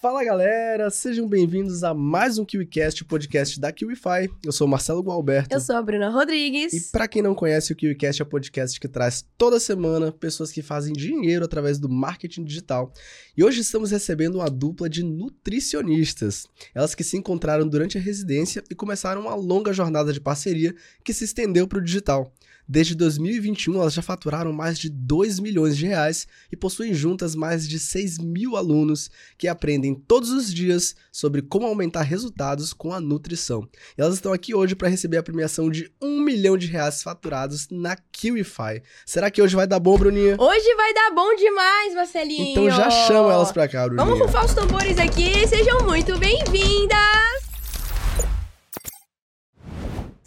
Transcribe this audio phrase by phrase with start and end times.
[0.00, 4.30] Fala galera, sejam bem-vindos a mais um KiwiCast, o podcast da KiwiFi.
[4.44, 5.52] Eu sou o Marcelo Gualberto.
[5.52, 6.72] Eu sou a Bruna Rodrigues.
[6.72, 10.52] E para quem não conhece, o KiwiCast é o podcast que traz toda semana pessoas
[10.52, 12.92] que fazem dinheiro através do marketing digital.
[13.36, 16.46] E hoje estamos recebendo uma dupla de nutricionistas.
[16.72, 21.12] Elas que se encontraram durante a residência e começaram uma longa jornada de parceria que
[21.12, 22.32] se estendeu para o digital.
[22.68, 27.66] Desde 2021, elas já faturaram mais de 2 milhões de reais e possuem juntas mais
[27.66, 33.00] de 6 mil alunos que aprendem todos os dias sobre como aumentar resultados com a
[33.00, 33.66] nutrição.
[33.96, 37.68] E elas estão aqui hoje para receber a premiação de 1 milhão de reais faturados
[37.70, 38.82] na KiwiFi.
[39.06, 40.36] Será que hoje vai dar bom, Bruninha?
[40.38, 42.50] Hoje vai dar bom demais, Marcelinho!
[42.50, 44.04] Então já chama elas pra cá, Bruninha.
[44.04, 47.37] Vamos rufar os tambores aqui, sejam muito bem-vindas!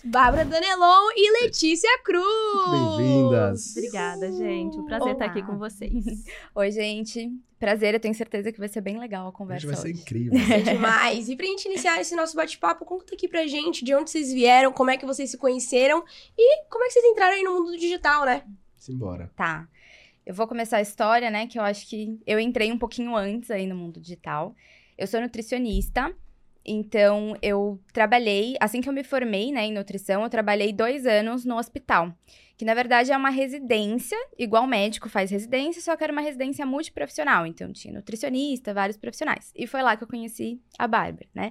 [0.04, 2.98] Bárbara Danelon e Letícia Cruz.
[2.98, 3.72] Bem-vindas.
[3.78, 4.78] Obrigada, gente.
[4.80, 5.12] Um prazer Olá.
[5.14, 6.26] estar aqui com vocês.
[6.56, 7.32] Oi, gente.
[7.60, 10.02] Prazer, eu tenho certeza que vai ser bem legal a Hoje conversa vai ser hoje.
[10.02, 10.40] incrível.
[10.52, 11.30] É demais.
[11.30, 14.72] E pra gente iniciar esse nosso bate-papo, conta aqui pra gente de onde vocês vieram,
[14.72, 16.04] como é que vocês se conheceram
[16.36, 18.44] e como é que vocês entraram aí no mundo do digital, né?
[18.78, 19.32] Simbora.
[19.36, 19.68] Tá.
[20.26, 21.46] Eu vou começar a história, né?
[21.46, 24.56] Que eu acho que eu entrei um pouquinho antes aí no mundo digital.
[24.98, 26.12] Eu sou nutricionista,
[26.66, 31.44] então eu trabalhei, assim que eu me formei, né, em nutrição, eu trabalhei dois anos
[31.46, 32.14] no hospital.
[32.58, 36.64] Que na verdade é uma residência, igual médico faz residência, só que era uma residência
[36.66, 37.48] multiprofissional.
[37.48, 39.52] Então tinha nutricionista, vários profissionais.
[39.56, 41.50] E foi lá que eu conheci a Bárbara, né?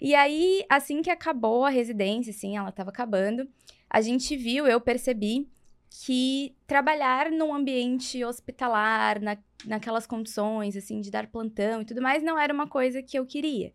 [0.00, 3.48] E aí, assim que acabou a residência, assim, ela tava acabando,
[3.90, 5.48] a gente viu, eu percebi
[5.90, 12.22] que trabalhar num ambiente hospitalar, na, naquelas condições, assim, de dar plantão e tudo mais,
[12.22, 13.72] não era uma coisa que eu queria.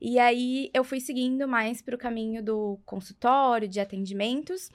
[0.00, 4.70] E aí, eu fui seguindo mais para o caminho do consultório, de atendimentos.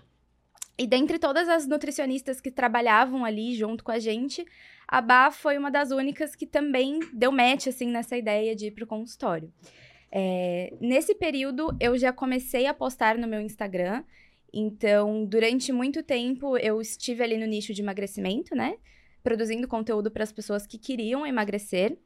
[0.78, 4.46] E dentre todas as nutricionistas que trabalhavam ali junto com a gente,
[4.88, 8.72] a Bá foi uma das únicas que também deu match, assim, nessa ideia de ir
[8.72, 9.54] para o consultório.
[10.12, 14.04] É, nesse período, eu já comecei a postar no meu Instagram.
[14.52, 18.78] Então, durante muito tempo, eu estive ali no nicho de emagrecimento, né?
[19.22, 21.98] Produzindo conteúdo para as pessoas que queriam emagrecer.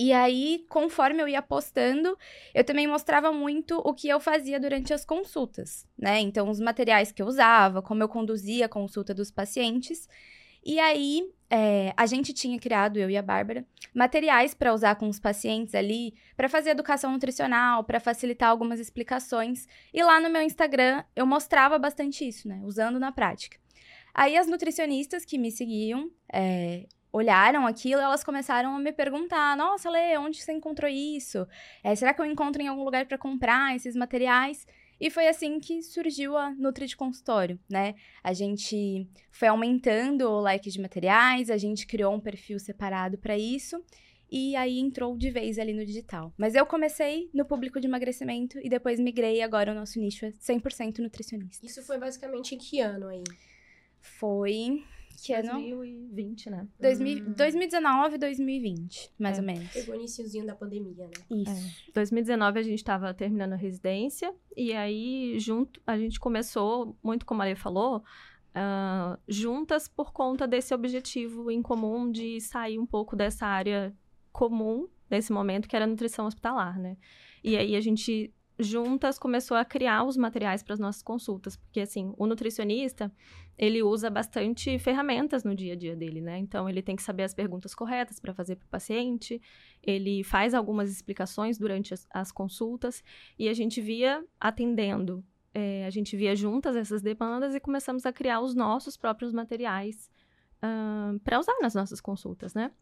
[0.00, 2.16] E aí, conforme eu ia postando,
[2.54, 6.20] eu também mostrava muito o que eu fazia durante as consultas, né?
[6.20, 10.08] Então, os materiais que eu usava, como eu conduzia a consulta dos pacientes.
[10.64, 15.08] E aí, é, a gente tinha criado, eu e a Bárbara, materiais para usar com
[15.08, 19.66] os pacientes ali, para fazer educação nutricional, para facilitar algumas explicações.
[19.92, 22.60] E lá no meu Instagram, eu mostrava bastante isso, né?
[22.62, 23.58] Usando na prática.
[24.14, 29.90] Aí, as nutricionistas que me seguiam, é, olharam aquilo, elas começaram a me perguntar: Nossa,
[29.90, 31.46] Lê, onde você encontrou isso?
[31.82, 34.66] É, será que eu encontro em algum lugar para comprar esses materiais?
[35.00, 37.94] E foi assim que surgiu a Nutri de Consultório, né?
[38.22, 43.38] A gente foi aumentando o leque de materiais, a gente criou um perfil separado para
[43.38, 43.82] isso.
[44.30, 46.34] E aí entrou de vez ali no digital.
[46.36, 49.40] Mas eu comecei no público de emagrecimento e depois migrei.
[49.40, 51.64] Agora o nosso nicho é 100% nutricionista.
[51.64, 53.24] Isso foi basicamente em que ano aí?
[54.02, 54.84] Foi.
[55.24, 55.52] Que ano?
[55.52, 56.68] 2020, né?
[56.80, 59.40] 2000 2019, 2020, mais É.
[59.40, 59.70] ou menos.
[59.72, 61.12] Pegou o iniciozinho da pandemia, né?
[61.42, 61.92] Isso.
[61.92, 67.42] 2019 a gente estava terminando a residência e aí junto a gente começou, muito como
[67.42, 68.02] a Lê falou,
[68.54, 73.94] ah, juntas por conta desse objetivo em comum de sair um pouco dessa área
[74.32, 76.96] comum nesse momento que era a nutrição hospitalar, né?
[77.42, 81.80] E aí a gente juntas começou a criar os materiais para as nossas consultas, porque
[81.80, 83.12] assim, o nutricionista,
[83.56, 86.38] ele usa bastante ferramentas no dia a dia dele, né?
[86.38, 89.40] Então ele tem que saber as perguntas corretas para fazer para o paciente,
[89.82, 93.02] ele faz algumas explicações durante as, as consultas
[93.38, 98.12] e a gente via atendendo, é, a gente via juntas essas demandas e começamos a
[98.12, 100.10] criar os nossos próprios materiais
[101.22, 102.72] para usar nas nossas consultas, né?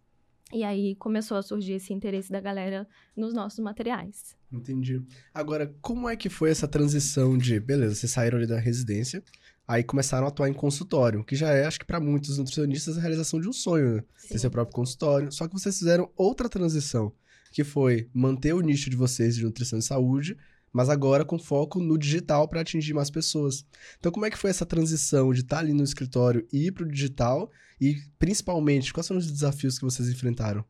[0.52, 2.86] E aí começou a surgir esse interesse da galera
[3.16, 4.36] nos nossos materiais.
[4.52, 5.02] Entendi.
[5.34, 9.22] Agora, como é que foi essa transição de, beleza, vocês saíram ali da residência,
[9.66, 13.00] aí começaram a atuar em consultório, que já é, acho que para muitos nutricionistas, a
[13.00, 14.04] realização de um sonho, né?
[14.28, 15.32] Ter seu próprio consultório.
[15.32, 17.12] Só que vocês fizeram outra transição,
[17.50, 20.36] que foi manter o nicho de vocês de nutrição e saúde,
[20.76, 23.64] mas agora com foco no digital para atingir mais pessoas.
[23.98, 26.84] Então, como é que foi essa transição de estar ali no escritório e ir para
[26.84, 27.50] o digital?
[27.80, 30.62] E, principalmente, quais foram os desafios que vocês enfrentaram?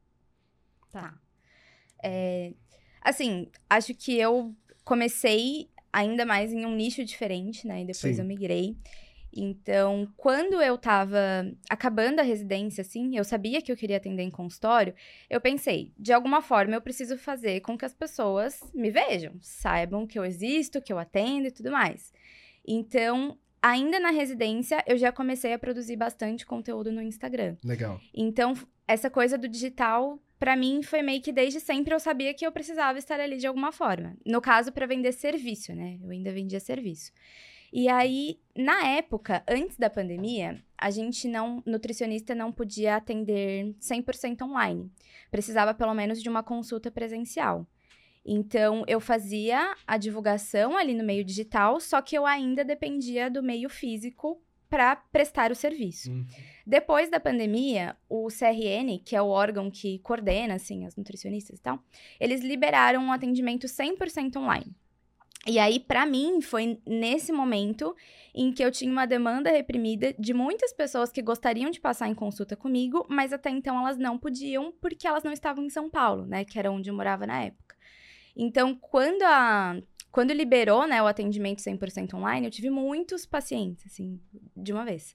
[0.93, 1.19] Tá.
[2.01, 2.55] É,
[3.03, 4.55] assim, acho que eu
[4.85, 7.83] comecei ainda mais em um nicho diferente, né?
[7.83, 8.23] E depois Sim.
[8.23, 8.77] eu migrei.
[9.33, 11.19] Então, quando eu tava
[11.69, 14.95] acabando a residência, assim, eu sabia que eu queria atender em consultório,
[15.29, 20.07] eu pensei, de alguma forma eu preciso fazer com que as pessoas me vejam, saibam
[20.07, 22.13] que eu existo, que eu atendo e tudo mais.
[22.67, 27.57] Então, ainda na residência, eu já comecei a produzir bastante conteúdo no Instagram.
[27.65, 28.01] Legal.
[28.15, 28.55] Então,
[28.89, 32.53] essa coisa do digital pra mim foi meio que desde sempre eu sabia que eu
[32.53, 34.17] precisava estar ali de alguma forma.
[34.25, 35.99] No caso, para vender serviço, né?
[36.03, 37.13] Eu ainda vendia serviço.
[37.77, 44.41] E aí, na época, antes da pandemia, a gente não, nutricionista não podia atender 100%
[44.41, 44.91] online.
[45.31, 47.67] Precisava pelo menos de uma consulta presencial.
[48.25, 53.43] Então, eu fazia a divulgação ali no meio digital, só que eu ainda dependia do
[53.43, 54.41] meio físico
[54.71, 56.11] para prestar o serviço.
[56.11, 56.27] Uhum.
[56.67, 61.63] Depois da pandemia, o CRN, que é o órgão que coordena assim as nutricionistas e
[61.63, 61.79] tal,
[62.19, 64.75] eles liberaram um atendimento 100% online.
[65.47, 67.95] E aí, para mim, foi nesse momento
[68.35, 72.15] em que eu tinha uma demanda reprimida de muitas pessoas que gostariam de passar em
[72.15, 76.27] consulta comigo, mas até então elas não podiam porque elas não estavam em São Paulo,
[76.27, 77.77] né, que era onde eu morava na época.
[78.37, 79.81] Então, quando a
[80.17, 84.19] quando liberou, né, o atendimento 100% online, eu tive muitos pacientes, assim,
[84.57, 85.15] de uma vez.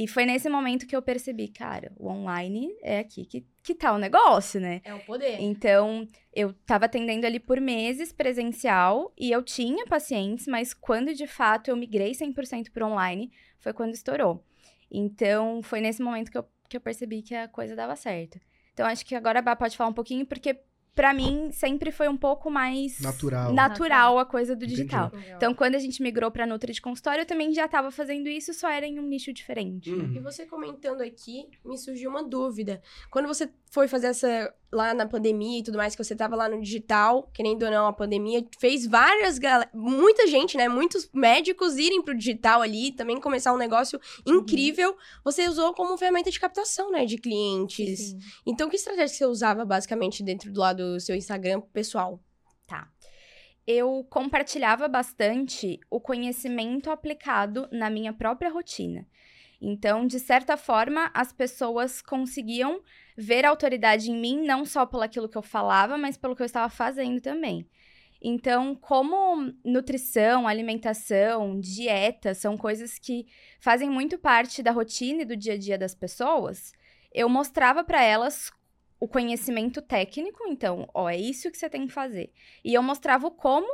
[0.00, 3.92] E foi nesse momento que eu percebi, cara, o online é aqui que, que tá
[3.92, 4.80] o negócio, né?
[4.84, 5.40] É o poder.
[5.40, 11.26] Então, eu tava atendendo ali por meses presencial e eu tinha pacientes, mas quando de
[11.26, 14.40] fato eu migrei 100% para online, foi quando estourou.
[14.88, 18.38] Então, foi nesse momento que eu, que eu percebi que a coisa dava certo.
[18.72, 20.60] Então, acho que agora a Bá pode falar um pouquinho, porque
[20.98, 23.52] para mim sempre foi um pouco mais Natural.
[23.52, 25.12] natural a coisa do digital.
[25.14, 25.32] Entendi.
[25.36, 28.52] Então, quando a gente migrou pra Nutri de consultório, eu também já tava fazendo isso,
[28.52, 29.92] só era em um nicho diferente.
[29.92, 30.12] Uhum.
[30.16, 32.82] E você comentando aqui, me surgiu uma dúvida.
[33.12, 36.48] Quando você foi fazer essa lá na pandemia e tudo mais, que você tava lá
[36.48, 41.76] no digital, querendo ou não, a pandemia fez várias, gal- muita gente, né, muitos médicos
[41.78, 44.96] irem pro digital ali, também começar um negócio incrível.
[45.24, 48.10] Você usou como ferramenta de captação, né, de clientes.
[48.10, 48.18] Sim.
[48.46, 52.22] Então, que estratégia você usava basicamente dentro do lado do seu Instagram pessoal?
[52.66, 52.88] Tá.
[53.66, 59.06] Eu compartilhava bastante o conhecimento aplicado na minha própria rotina.
[59.60, 62.80] Então, de certa forma, as pessoas conseguiam
[63.20, 66.42] ver a autoridade em mim, não só pelo aquilo que eu falava, mas pelo que
[66.42, 67.68] eu estava fazendo também.
[68.22, 73.26] Então, como nutrição, alimentação, dieta são coisas que
[73.58, 76.72] fazem muito parte da rotina e do dia a dia das pessoas,
[77.12, 78.52] eu mostrava para elas
[79.00, 82.32] o conhecimento técnico, então, ó, é isso que você tem que fazer.
[82.64, 83.68] E eu mostrava o como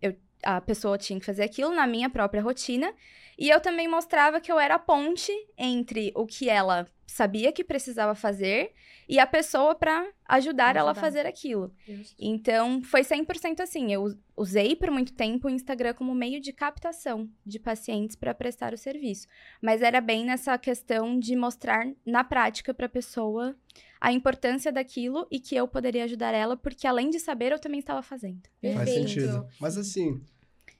[0.00, 2.92] eu, a pessoa tinha que fazer aquilo na minha própria rotina.
[3.38, 7.64] E eu também mostrava que eu era a ponte entre o que ela sabia que
[7.64, 8.72] precisava fazer
[9.08, 11.00] e a pessoa para ajudar ela a Ajudar.
[11.00, 11.74] fazer aquilo.
[12.18, 13.92] Então, foi 100% assim.
[13.92, 18.72] Eu usei por muito tempo o Instagram como meio de captação de pacientes para prestar
[18.72, 19.26] o serviço.
[19.60, 23.56] Mas era bem nessa questão de mostrar na prática para a pessoa
[24.00, 27.80] a importância daquilo e que eu poderia ajudar ela, porque além de saber, eu também
[27.80, 28.42] estava fazendo.
[28.74, 29.46] Faz sentido.
[29.60, 30.22] Mas assim,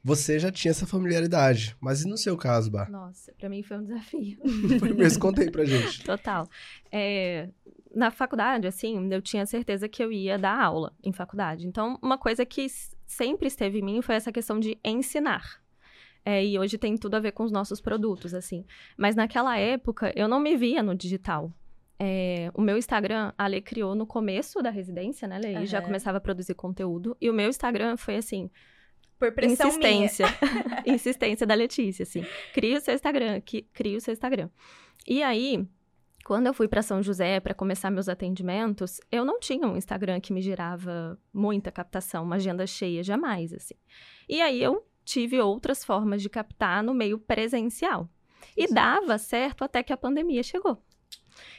[0.03, 1.77] você já tinha essa familiaridade.
[1.81, 2.91] Mas e no seu caso, Bar?
[2.91, 4.39] Nossa, pra mim foi um desafio.
[4.79, 6.03] Foi mesmo, conta aí pra gente.
[6.05, 6.49] Total.
[6.91, 7.49] É,
[7.95, 11.67] na faculdade, assim, eu tinha certeza que eu ia dar aula em faculdade.
[11.67, 12.67] Então, uma coisa que
[13.07, 15.61] sempre esteve em mim foi essa questão de ensinar.
[16.25, 18.65] É, e hoje tem tudo a ver com os nossos produtos, assim.
[18.97, 21.53] Mas naquela época, eu não me via no digital.
[21.99, 25.63] É, o meu Instagram, a Lê criou no começo da residência, né, Lê?
[25.63, 25.87] E já Aham.
[25.87, 27.17] começava a produzir conteúdo.
[27.21, 28.51] E o meu Instagram foi assim,
[29.21, 30.27] Por pressão insistência.
[30.87, 32.25] insistência da Letícia, assim.
[32.53, 34.49] Cria o seu Instagram, que, cria o seu Instagram.
[35.07, 35.65] E aí,
[36.25, 40.21] quando eu fui para São José para começar meus atendimentos, eu não tinha um Instagram
[40.21, 43.75] que me gerava muita captação, uma agenda cheia, jamais, assim.
[44.29, 48.09] E aí eu tive outras formas de captar no meio presencial.
[48.57, 50.83] E dava certo até que a pandemia chegou.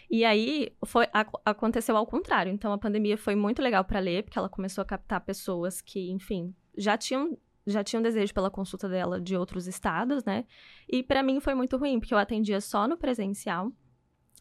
[0.09, 2.51] E aí foi, ac- aconteceu ao contrário.
[2.51, 6.11] Então a pandemia foi muito legal para ler, porque ela começou a captar pessoas que,
[6.11, 10.45] enfim, já tinham já tinham desejo pela consulta dela de outros estados, né?
[10.89, 13.71] E para mim foi muito ruim, porque eu atendia só no presencial.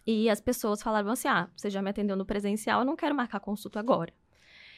[0.07, 3.15] E as pessoas falavam assim: "Ah, você já me atendeu no presencial, eu não quero
[3.15, 4.13] marcar consulta agora".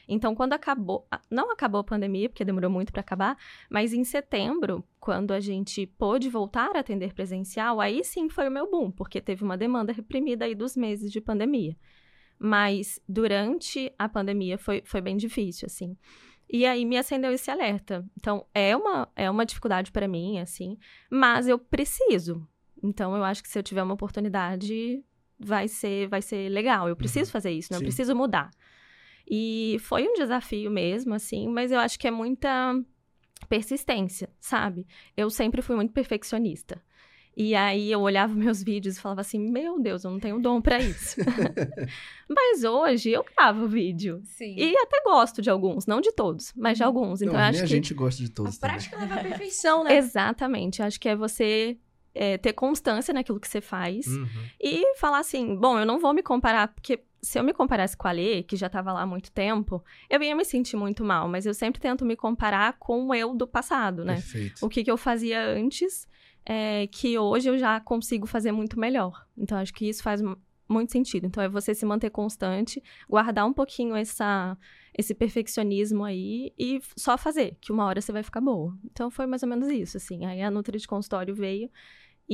[0.08, 3.37] Então, quando acabou, não acabou a pandemia, porque demorou muito para acabar,
[3.70, 8.50] mas em setembro, quando a gente pôde voltar a atender presencial, aí sim foi o
[8.50, 11.76] meu boom, porque teve uma demanda reprimida aí dos meses de pandemia.
[12.38, 15.96] Mas durante a pandemia foi, foi bem difícil, assim.
[16.52, 18.04] E aí me acendeu esse alerta.
[18.14, 20.76] Então, é uma, é uma dificuldade para mim, assim,
[21.11, 22.47] mas eu preciso.
[22.82, 25.02] Então, eu acho que se eu tiver uma oportunidade,
[25.38, 26.87] vai ser, vai ser legal.
[26.87, 27.78] Eu preciso fazer isso, né?
[27.78, 27.85] Sim.
[27.85, 28.50] Eu preciso mudar.
[29.26, 32.78] E foi um desafio mesmo, assim, mas eu acho que é muita
[33.49, 34.87] persistência, sabe?
[35.16, 36.82] Eu sempre fui muito perfeccionista.
[37.36, 40.60] E aí eu olhava meus vídeos e falava assim: Meu Deus, eu não tenho dom
[40.60, 41.16] pra isso.
[42.28, 44.20] mas hoje eu gravo vídeo.
[44.24, 44.54] Sim.
[44.56, 47.22] E até gosto de alguns, não de todos, mas de alguns.
[47.22, 47.72] Então não, eu nem acho a que.
[47.74, 48.76] gente gosta de A todos também.
[48.76, 49.96] prática leva à perfeição, né?
[49.96, 50.82] Exatamente.
[50.82, 51.76] Acho que é você
[52.14, 54.26] é, ter constância naquilo que você faz Uhum.
[54.60, 58.08] e falar assim: bom, eu não vou me comparar, porque se eu me comparasse com
[58.08, 61.28] a Lê, que já estava lá há muito tempo, eu ia me sentir muito mal,
[61.28, 64.14] mas eu sempre tento me comparar com o eu do passado, né?
[64.16, 64.66] Perfeito.
[64.66, 66.08] O que, que eu fazia antes,
[66.44, 69.26] é, que hoje eu já consigo fazer muito melhor.
[69.37, 70.37] Então, acho que isso faz mu-
[70.68, 71.26] muito sentido.
[71.26, 74.56] Então, é você se manter constante, guardar um pouquinho essa,
[74.96, 78.76] esse perfeccionismo aí e só fazer, que uma hora você vai ficar boa.
[78.90, 80.25] Então, foi mais ou menos isso, assim.
[80.26, 81.70] Aí a Nutri de consultório veio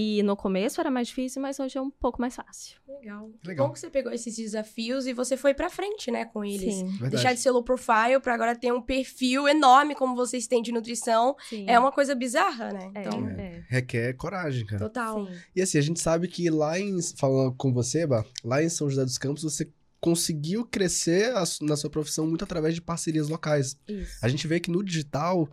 [0.01, 2.79] e no começo era mais difícil, mas hoje é um pouco mais fácil.
[2.87, 3.31] Legal.
[3.43, 3.67] Que Legal.
[3.67, 6.75] Bom que você pegou esses desafios e você foi pra frente, né, com eles.
[6.75, 7.11] Sim, Verdade.
[7.11, 10.71] Deixar de ser low profile pra agora ter um perfil enorme como vocês têm de
[10.71, 11.65] nutrição sim.
[11.69, 12.93] é uma coisa bizarra, né?
[12.95, 13.65] É, Então, é.
[13.69, 14.85] Requer coragem, cara.
[14.85, 15.27] total.
[15.27, 15.33] Sim.
[15.57, 16.99] E assim, a gente sabe que lá em.
[17.17, 19.69] Falando com você, Bah, lá em São José dos Campos, você
[20.01, 23.77] conseguiu crescer a na sua profissão muito através de parcerias locais.
[23.89, 24.19] Isso.
[24.23, 25.49] A gente vê que no digital,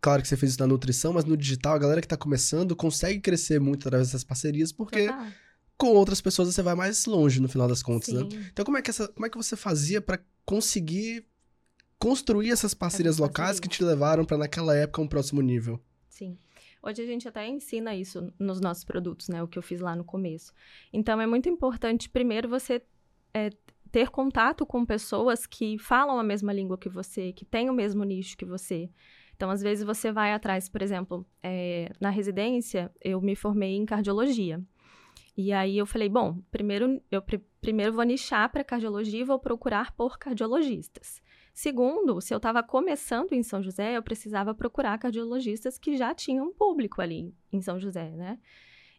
[0.00, 2.74] claro que você fez isso na nutrição, mas no digital, a galera que tá começando
[2.76, 5.26] consegue crescer muito através dessas parcerias, porque Total.
[5.76, 8.20] com outras pessoas você vai mais longe no final das contas, né?
[8.30, 8.46] Sim.
[8.52, 11.26] Então, como é que, essa, como é que você fazia pra conseguir
[11.98, 13.60] construir essas parcerias Essas locais parcerias.
[13.60, 15.80] que te levaram pra naquela época um próximo nível?
[16.08, 16.38] Sim.
[16.82, 19.42] Hoje a gente até ensina isso nos nossos produtos, né?
[19.42, 20.52] O que eu fiz lá no começo.
[20.92, 22.80] Então é muito importante, primeiro, você
[23.34, 23.50] é,
[23.90, 28.04] ter contato com pessoas que falam a mesma língua que você, que têm o mesmo
[28.04, 28.88] nicho que você.
[29.38, 33.86] Então, às vezes, você vai atrás, por exemplo, é, na residência, eu me formei em
[33.86, 34.60] cardiologia.
[35.36, 39.38] E aí eu falei, bom, primeiro eu pri- primeiro vou nichar para cardiologia e vou
[39.38, 41.22] procurar por cardiologistas.
[41.54, 46.52] Segundo, se eu estava começando em São José, eu precisava procurar cardiologistas que já tinham
[46.52, 48.40] público ali em São José, né?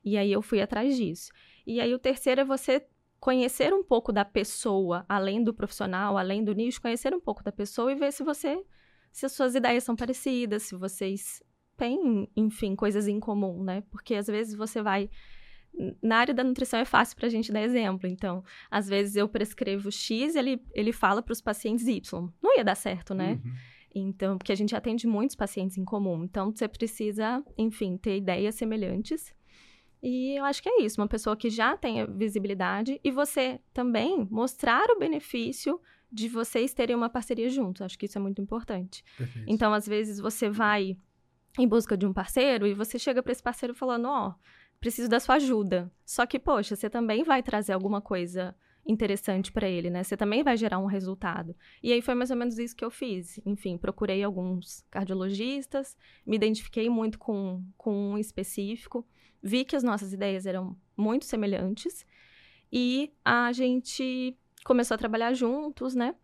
[0.06, 1.34] E aí eu fui atrás disso.
[1.68, 2.88] E aí o terceiro é você
[3.20, 7.52] conhecer um pouco da pessoa, além do profissional, além do nicho, conhecer um pouco da
[7.52, 8.64] pessoa e ver se você
[9.12, 11.42] se as suas ideias são parecidas, se vocês
[11.78, 13.82] têm, enfim, coisas em comum, né?
[13.90, 15.10] Porque às vezes você vai
[16.02, 18.08] na área da nutrição é fácil para a gente dar exemplo.
[18.08, 22.30] Então, às vezes eu prescrevo X e ele, ele fala para os pacientes Y.
[22.42, 23.40] Não ia dar certo, né?
[23.44, 23.54] Uhum.
[23.96, 26.24] Então, porque a gente atende muitos pacientes em comum.
[26.24, 29.34] Então, você precisa, enfim, ter ideias semelhantes.
[30.02, 31.02] E eu acho que é isso.
[31.02, 35.80] Uma pessoa que já tenha visibilidade e você também mostrar o benefício
[36.12, 37.82] de vocês terem uma parceria juntos.
[37.82, 39.04] Acho que isso é muito importante.
[39.18, 39.46] Perfeito.
[39.50, 40.98] Então, às vezes, você vai
[41.58, 44.34] em busca de um parceiro e você chega para esse parceiro falando: Ó,
[44.80, 45.92] preciso da sua ajuda.
[46.06, 50.04] Só que, poxa, você também vai trazer alguma coisa interessante para ele, né?
[50.04, 51.56] Você também vai gerar um resultado.
[51.84, 53.40] E aí foi mais ou menos isso que eu fiz.
[53.46, 59.06] Enfim, procurei alguns cardiologistas, me identifiquei muito com, com um específico,
[59.44, 62.06] vi que as nossas ideias eram muito semelhantes
[62.72, 66.16] e a gente começou a trabalhar juntos, né?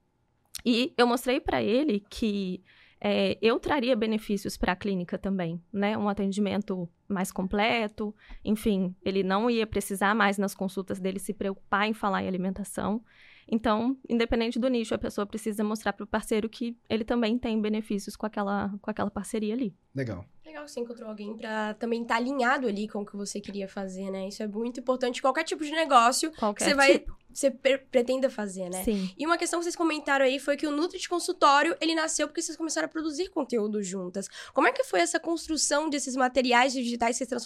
[0.66, 2.64] E eu mostrei para ele que
[3.00, 5.98] é, eu traria benefícios para a clínica também, né?
[5.98, 11.88] Um atendimento mais completo, enfim, ele não ia precisar mais nas consultas dele se preocupar
[11.88, 13.04] em falar em alimentação.
[13.48, 17.62] Então, independente do nicho, a pessoa precisa mostrar para o parceiro que ele também tem
[17.62, 19.76] benefícios com aquela, com aquela parceria ali.
[19.94, 20.26] Legal.
[20.46, 23.68] Legal que você encontrou alguém pra também estar alinhado ali com o que você queria
[23.68, 24.28] fazer, né?
[24.28, 25.22] Isso é muito importante.
[25.22, 27.18] Qualquer tipo de negócio que Qualquer você vai, tipo.
[27.34, 28.84] você pretenda fazer, né?
[28.84, 29.10] Sim.
[29.18, 32.28] E uma questão que vocês comentaram aí foi que o Nutri de Consultório, ele nasceu
[32.28, 34.28] porque vocês começaram a produzir conteúdo juntas.
[34.54, 37.44] Como é que foi essa construção desses materiais digitais que vocês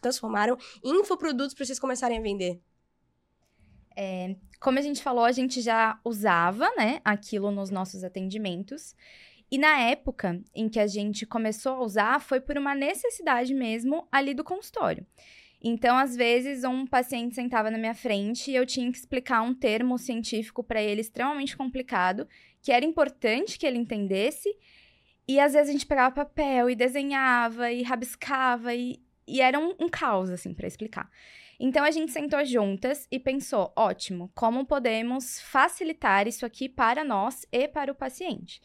[0.00, 2.60] transformaram em infoprodutos para vocês começarem a vender?
[4.60, 8.94] Como a gente falou, a gente já usava, né, aquilo nos nossos atendimentos.
[9.50, 14.06] E na época em que a gente começou a usar, foi por uma necessidade mesmo
[14.10, 15.06] ali do consultório.
[15.62, 19.54] Então, às vezes, um paciente sentava na minha frente e eu tinha que explicar um
[19.54, 22.28] termo científico para ele extremamente complicado,
[22.62, 24.48] que era importante que ele entendesse.
[25.26, 29.74] E às vezes a gente pegava papel e desenhava e rabiscava e, e era um,
[29.80, 31.10] um caos, assim, para explicar.
[31.58, 37.46] Então a gente sentou juntas e pensou: ótimo, como podemos facilitar isso aqui para nós
[37.50, 38.60] e para o paciente?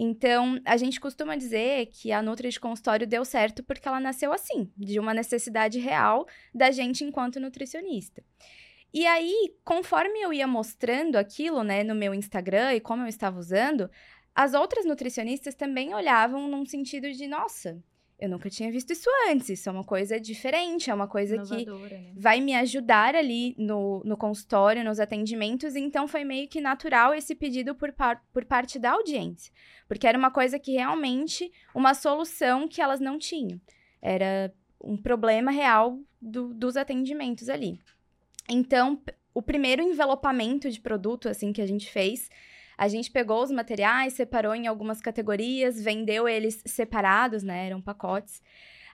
[0.00, 4.32] Então, a gente costuma dizer que a Nutri de consultório deu certo porque ela nasceu
[4.32, 8.22] assim, de uma necessidade real da gente enquanto nutricionista.
[8.94, 13.40] E aí, conforme eu ia mostrando aquilo, né, no meu Instagram e como eu estava
[13.40, 13.90] usando,
[14.32, 17.82] as outras nutricionistas também olhavam num sentido de, nossa,
[18.18, 21.62] eu nunca tinha visto isso antes, isso é uma coisa diferente, é uma coisa que
[21.62, 22.12] Inovadora, né?
[22.16, 27.34] vai me ajudar ali no, no consultório, nos atendimentos, então foi meio que natural esse
[27.34, 29.52] pedido por, par, por parte da audiência,
[29.86, 33.60] porque era uma coisa que realmente, uma solução que elas não tinham,
[34.02, 37.80] era um problema real do, dos atendimentos ali.
[38.48, 39.00] Então,
[39.32, 42.28] o primeiro envelopamento de produto, assim, que a gente fez,
[42.78, 48.40] a gente pegou os materiais, separou em algumas categorias, vendeu eles separados, né, eram pacotes,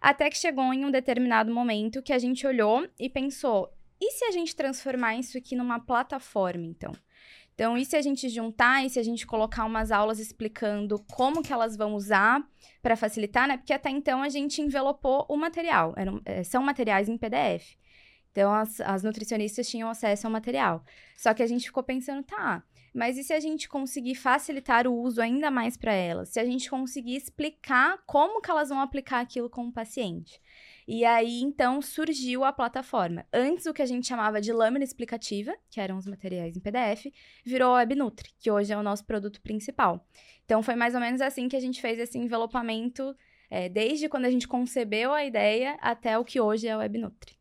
[0.01, 4.25] até que chegou em um determinado momento que a gente olhou e pensou: e se
[4.25, 6.93] a gente transformar isso aqui numa plataforma, então?
[7.55, 11.41] Então, e se a gente juntar, e se a gente colocar umas aulas explicando como
[11.41, 12.43] que elas vão usar
[12.83, 13.57] para facilitar, né?
[13.57, 15.95] Porque até então a gente envelopou o material.
[15.97, 17.77] Eram, é, são materiais em PDF.
[18.33, 20.85] Então, as, as nutricionistas tinham acesso ao material.
[21.17, 22.65] Só que a gente ficou pensando, tá,
[22.95, 26.29] mas e se a gente conseguir facilitar o uso ainda mais para elas?
[26.29, 30.41] Se a gente conseguir explicar como que elas vão aplicar aquilo com o paciente?
[30.87, 33.27] E aí, então, surgiu a plataforma.
[33.33, 37.07] Antes, o que a gente chamava de lâmina explicativa, que eram os materiais em PDF,
[37.45, 40.07] virou a WebNutri, que hoje é o nosso produto principal.
[40.45, 43.17] Então, foi mais ou menos assim que a gente fez esse envelopamento,
[43.51, 47.35] é, desde quando a gente concebeu a ideia até o que hoje é o WebNutri.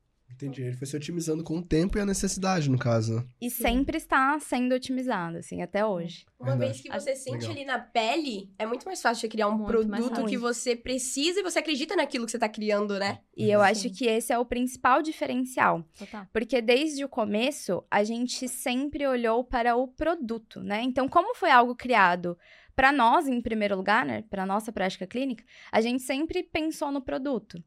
[0.44, 0.64] Entendi.
[0.64, 3.28] Ele foi se otimizando com o tempo e a necessidade, no caso.
[3.42, 3.64] E Sim.
[3.64, 6.26] sempre está sendo otimizado, assim, até hoje.
[6.40, 6.72] Uma Verdade.
[6.72, 7.52] vez que você sente Legal.
[7.52, 11.40] ali na pele, é muito mais fácil de criar um muito produto que você precisa
[11.40, 13.20] e você acredita naquilo que você está criando, né?
[13.36, 13.66] E eu Sim.
[13.66, 15.84] acho que esse é o principal diferencial.
[15.98, 16.28] Total.
[16.34, 20.82] Porque desde o começo, a gente sempre olhou para o produto, né?
[20.84, 22.38] Então, como foi algo criado
[22.76, 27.02] para nós, em primeiro lugar, né, para nossa prática clínica, a gente sempre pensou no
[27.02, 27.64] produto.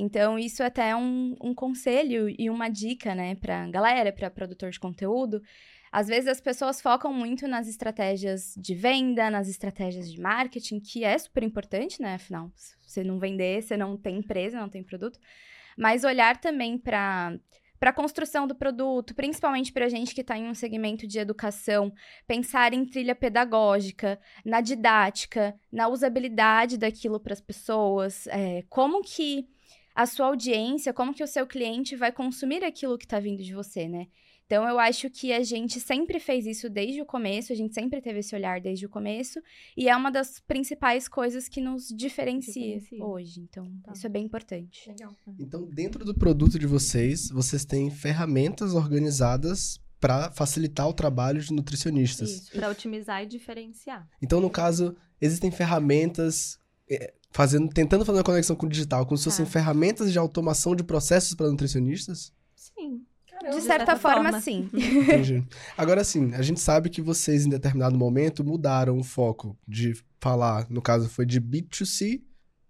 [0.00, 4.70] Então, isso é até um, um conselho e uma dica, né, pra galera, para produtor
[4.70, 5.42] de conteúdo.
[5.90, 11.02] Às vezes as pessoas focam muito nas estratégias de venda, nas estratégias de marketing, que
[11.02, 12.14] é super importante, né?
[12.14, 15.18] Afinal, se você não vender, você não tem empresa, não tem produto.
[15.76, 17.38] Mas olhar também para
[17.78, 21.18] para a construção do produto, principalmente para a gente que está em um segmento de
[21.20, 21.92] educação,
[22.26, 29.48] pensar em trilha pedagógica, na didática, na usabilidade daquilo para as pessoas, é, como que
[29.98, 33.52] a sua audiência, como que o seu cliente vai consumir aquilo que está vindo de
[33.52, 34.06] você, né?
[34.46, 38.00] Então, eu acho que a gente sempre fez isso desde o começo, a gente sempre
[38.00, 39.40] teve esse olhar desde o começo,
[39.76, 43.04] e é uma das principais coisas que nos diferencia, diferencia.
[43.04, 43.40] hoje.
[43.40, 43.90] Então, tá.
[43.92, 44.88] isso é bem importante.
[44.88, 45.12] Legal.
[45.36, 51.52] Então, dentro do produto de vocês, vocês têm ferramentas organizadas para facilitar o trabalho de
[51.52, 52.30] nutricionistas.
[52.30, 54.08] Isso, para otimizar e diferenciar.
[54.22, 56.56] Então, no caso, existem ferramentas
[56.88, 59.50] é, fazendo, tentando fazer uma conexão com o digital, como se fossem tá.
[59.50, 62.32] ferramentas de automação de processos para nutricionistas?
[62.54, 63.02] Sim.
[63.42, 64.68] de, de certa, certa forma, forma, sim.
[64.74, 65.44] Entendi.
[65.76, 70.66] Agora, sim, a gente sabe que vocês, em determinado momento, mudaram o foco de falar,
[70.70, 72.22] no caso, foi de B2C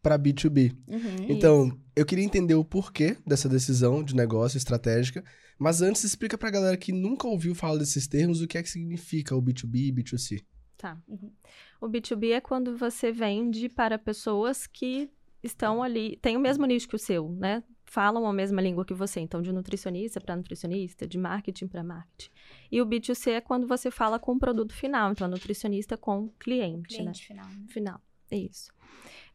[0.02, 0.76] para B2B.
[0.86, 1.78] Uhum, então, isso.
[1.96, 5.24] eu queria entender o porquê dessa decisão de negócio estratégica,
[5.58, 8.62] mas antes explica para a galera que nunca ouviu falar desses termos o que é
[8.62, 10.40] que significa o B2B e B2C.
[10.76, 10.96] Tá.
[11.08, 11.32] Uhum.
[11.80, 15.10] O B2B é quando você vende para pessoas que
[15.42, 17.62] estão ali, têm o mesmo nicho que o seu, né?
[17.84, 22.30] Falam a mesma língua que você, então de nutricionista para nutricionista, de marketing para marketing.
[22.70, 26.96] E o B2C é quando você fala com o produto final, então nutricionista com cliente,
[26.96, 27.14] cliente né?
[27.14, 27.46] final.
[27.46, 27.66] Né?
[27.68, 28.70] Final, isso.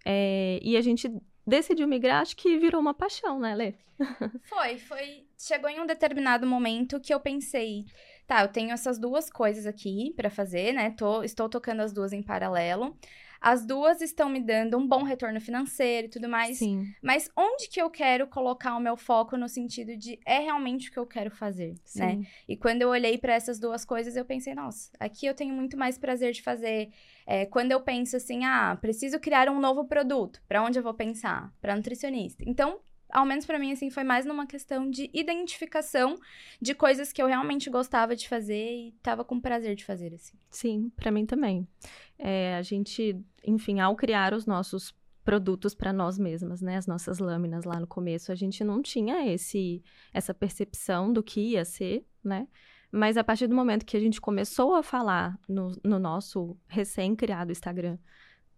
[0.06, 1.10] É, e a gente
[1.48, 3.74] decidiu migrar, acho que virou uma paixão, né, Lê?
[4.44, 5.28] Foi, foi.
[5.38, 7.86] Chegou em um determinado momento que eu pensei,
[8.28, 10.92] tá, eu tenho essas duas coisas aqui para fazer, né?
[10.92, 12.98] Tô, estou tocando as duas em paralelo.
[13.44, 16.60] As duas estão me dando um bom retorno financeiro e tudo mais.
[16.60, 16.94] Sim.
[17.02, 20.94] Mas onde que eu quero colocar o meu foco no sentido de é realmente o
[20.94, 22.00] que eu quero fazer, Sim.
[22.00, 22.28] né?
[22.48, 25.78] E quando eu olhei para essas duas coisas, eu pensei, nossa, aqui eu tenho muito
[25.78, 26.90] mais prazer de fazer.
[27.28, 30.94] É, quando eu penso assim, ah, preciso criar um novo produto, para onde eu vou
[30.94, 31.54] pensar?
[31.60, 32.46] Para nutricionista.
[32.48, 32.80] Então,
[33.14, 36.18] ao menos para mim, assim, foi mais numa questão de identificação
[36.60, 40.38] de coisas que eu realmente gostava de fazer e tava com prazer de fazer, assim.
[40.50, 41.68] Sim, para mim também.
[42.18, 46.78] É, a gente, enfim, ao criar os nossos produtos para nós mesmas, né?
[46.78, 51.52] As nossas lâminas lá no começo, a gente não tinha esse essa percepção do que
[51.52, 52.48] ia ser, né?
[52.92, 57.52] Mas a partir do momento que a gente começou a falar no, no nosso recém-criado
[57.52, 57.98] Instagram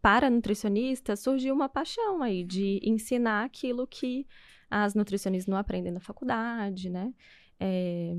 [0.06, 4.28] para nutricionistas, surgiu uma paixão aí de ensinar aquilo que
[4.70, 7.12] as nutricionistas não aprendem na faculdade, né?
[7.60, 8.15] É,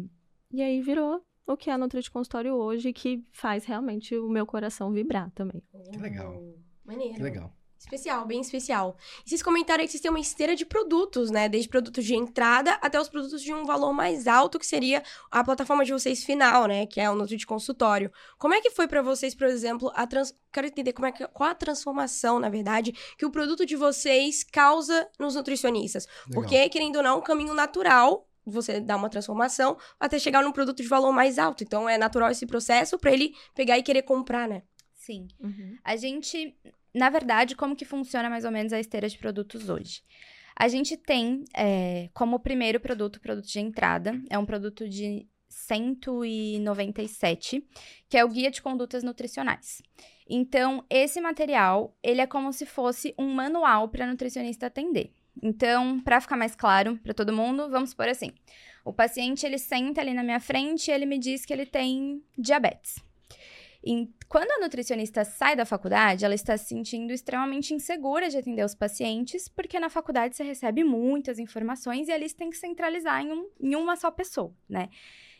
[0.51, 4.29] e aí virou o que é a Nutri de Consultório hoje, que faz realmente o
[4.29, 5.62] meu coração vibrar também.
[5.92, 6.42] Que legal.
[6.85, 7.14] Maneiro.
[7.14, 7.56] Que legal.
[7.79, 8.97] Especial, bem especial.
[9.25, 11.49] E vocês comentaram aí que vocês têm uma esteira de produtos, né?
[11.49, 15.45] Desde produtos de entrada até os produtos de um valor mais alto, que seria a
[15.45, 16.87] plataforma de vocês final, né?
[16.87, 18.11] Que é o Nutri de Consultório.
[18.39, 20.35] Como é que foi para vocês, por exemplo, a trans...
[20.53, 21.27] Quero entender como é que...
[21.29, 26.07] qual a transformação, na verdade, que o produto de vocês causa nos nutricionistas.
[26.07, 26.33] Legal.
[26.33, 30.53] Porque, querendo ou não, é um caminho natural você dar uma transformação até chegar num
[30.53, 31.62] produto de valor mais alto.
[31.62, 34.62] Então, é natural esse processo para ele pegar e querer comprar, né?
[34.95, 35.29] Sim.
[35.41, 35.77] Uhum.
[35.85, 36.57] A gente,
[36.96, 40.02] na verdade, como que funciona mais ou menos a esteira de produtos hoje?
[40.59, 47.62] A gente tem é, como primeiro produto, produto de entrada, é um produto de 197,
[48.09, 49.82] que é o Guia de Condutas Nutricionais.
[50.26, 55.12] Então, esse material, ele é como se fosse um manual para nutricionista atender.
[55.42, 58.32] Então, para ficar mais claro para todo mundo, vamos supor assim:
[58.85, 62.22] o paciente ele senta ali na minha frente e ele me diz que ele tem
[62.38, 63.04] diabetes.
[63.87, 68.64] E quando a nutricionista sai da faculdade, ela está se sentindo extremamente insegura de atender
[68.64, 73.22] os pacientes, porque na faculdade você recebe muitas informações e ali você tem que centralizar
[73.22, 74.88] em, um, em uma só pessoa, né?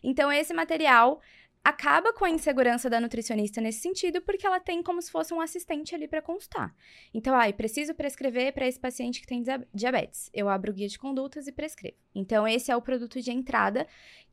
[0.00, 1.20] Então, esse material
[1.64, 5.40] acaba com a insegurança da nutricionista nesse sentido, porque ela tem como se fosse um
[5.40, 6.72] assistente ali para consultar.
[7.12, 9.42] Então, ai, ah, preciso prescrever para esse paciente que tem
[9.74, 10.30] diabetes.
[10.32, 11.96] Eu abro o guia de condutas e prescrevo.
[12.14, 13.85] Então, esse é o produto de entrada,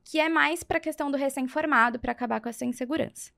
[0.03, 3.31] que é mais para a questão do recém-formado, para acabar com essa insegurança.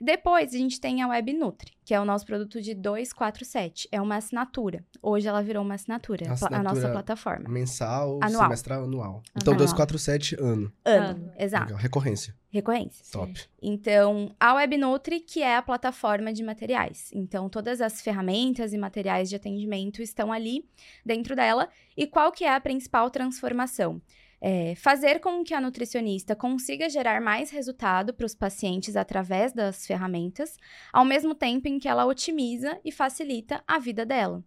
[0.00, 3.88] Depois, a gente tem a Web Nutri, que é o nosso produto de 247.
[3.92, 4.84] É uma assinatura.
[5.02, 7.48] Hoje ela virou uma assinatura, assinatura a nossa plataforma.
[7.48, 8.44] Mensal, anual.
[8.44, 9.22] semestral, anual.
[9.36, 9.66] Então, anual.
[9.66, 10.72] 247 ano.
[10.84, 11.32] Ano, ano.
[11.38, 11.66] exato.
[11.66, 11.78] Legal.
[11.78, 12.34] Recorrência.
[12.50, 13.04] Recorrência.
[13.12, 13.32] Top.
[13.62, 17.10] Então, a Web Nutri, que é a plataforma de materiais.
[17.12, 20.66] Então, todas as ferramentas e materiais de atendimento estão ali
[21.04, 21.68] dentro dela.
[21.96, 24.00] E qual que é a principal transformação?
[24.40, 29.86] É, fazer com que a nutricionista consiga gerar mais resultado para os pacientes através das
[29.86, 30.56] ferramentas,
[30.92, 34.42] ao mesmo tempo em que ela otimiza e facilita a vida dela.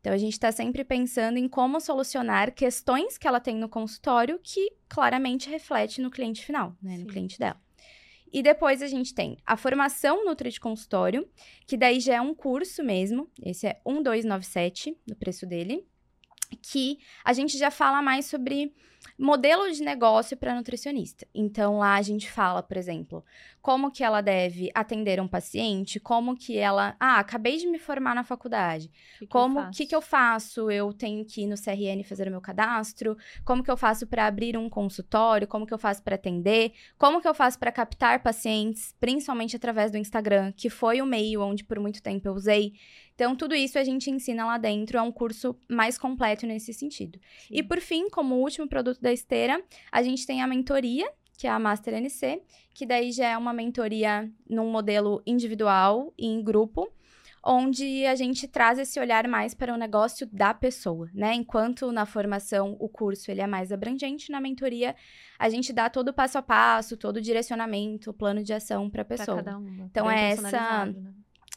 [0.00, 4.40] Então, a gente está sempre pensando em como solucionar questões que ela tem no consultório
[4.42, 7.60] que claramente reflete no cliente final, né, no cliente dela.
[8.32, 11.28] E depois a gente tem a formação Nutri de consultório,
[11.66, 15.84] que daí já é um curso mesmo, esse é 1297 no preço dele,
[16.56, 18.72] que a gente já fala mais sobre
[19.18, 21.26] modelo de negócio para nutricionista.
[21.34, 23.24] Então lá a gente fala, por exemplo,
[23.60, 28.14] como que ela deve atender um paciente, como que ela, ah, acabei de me formar
[28.14, 28.90] na faculdade.
[29.18, 30.70] Que como que, que eu faço?
[30.70, 33.16] Eu tenho que ir no CRN fazer o meu cadastro?
[33.44, 35.46] Como que eu faço para abrir um consultório?
[35.46, 36.72] Como que eu faço para atender?
[36.96, 41.42] Como que eu faço para captar pacientes, principalmente através do Instagram, que foi o meio
[41.42, 42.72] onde por muito tempo eu usei.
[43.20, 47.20] Então, tudo isso a gente ensina lá dentro, é um curso mais completo nesse sentido.
[47.46, 47.54] Sim.
[47.54, 51.06] E por fim, como último produto da esteira, a gente tem a mentoria,
[51.36, 52.40] que é a Master NC,
[52.72, 56.90] que daí já é uma mentoria num modelo individual e em grupo,
[57.44, 61.34] onde a gente traz esse olhar mais para o negócio da pessoa, né?
[61.34, 64.96] Enquanto na formação o curso ele é mais abrangente, na mentoria
[65.38, 68.88] a gente dá todo o passo a passo, todo o direcionamento, o plano de ação
[68.88, 69.42] para a pessoa.
[69.42, 69.84] Pra cada uma.
[69.84, 70.94] Então é essa né?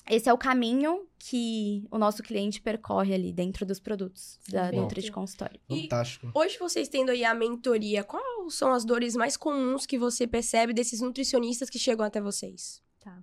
[0.09, 5.01] Esse é o caminho que o nosso cliente percorre ali dentro dos produtos da Nutri
[5.01, 5.59] de consultório.
[5.67, 6.27] Fantástico.
[6.27, 10.27] E hoje vocês tendo aí a mentoria, quais são as dores mais comuns que você
[10.27, 12.83] percebe desses nutricionistas que chegam até vocês?
[12.99, 13.17] Tá.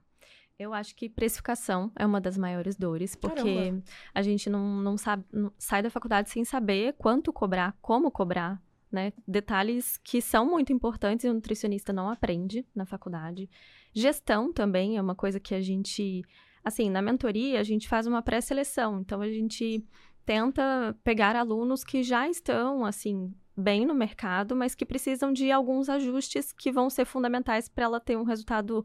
[0.59, 3.83] Eu acho que precificação é uma das maiores dores, porque Caramba.
[4.15, 8.63] a gente não, não sabe, não, sai da faculdade sem saber quanto cobrar, como cobrar,
[8.91, 9.13] né?
[9.27, 13.49] Detalhes que são muito importantes e o nutricionista não aprende na faculdade.
[13.93, 16.23] Gestão também é uma coisa que a gente
[16.65, 19.85] assim, na mentoria a gente faz uma pré-seleção, então a gente
[20.25, 25.89] tenta pegar alunos que já estão, assim, bem no mercado, mas que precisam de alguns
[25.89, 28.85] ajustes que vão ser fundamentais para ela ter um resultado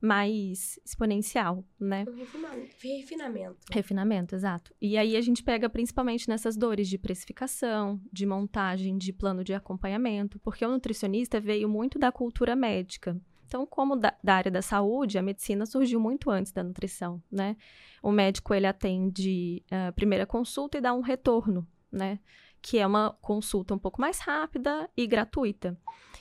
[0.00, 2.06] mais exponencial, né?
[2.16, 3.58] Refinamento.
[3.70, 4.74] Refinamento, exato.
[4.80, 9.52] E aí a gente pega principalmente nessas dores de precificação, de montagem de plano de
[9.52, 13.20] acompanhamento, porque o nutricionista veio muito da cultura médica.
[13.50, 17.56] Então, como da, da, área da saúde, a medicina surgiu muito antes da nutrição, né?
[18.00, 22.20] O médico, ele atende a uh, primeira consulta e dá um retorno, né?
[22.62, 25.76] Que é uma consulta um pouco mais rápida e gratuita.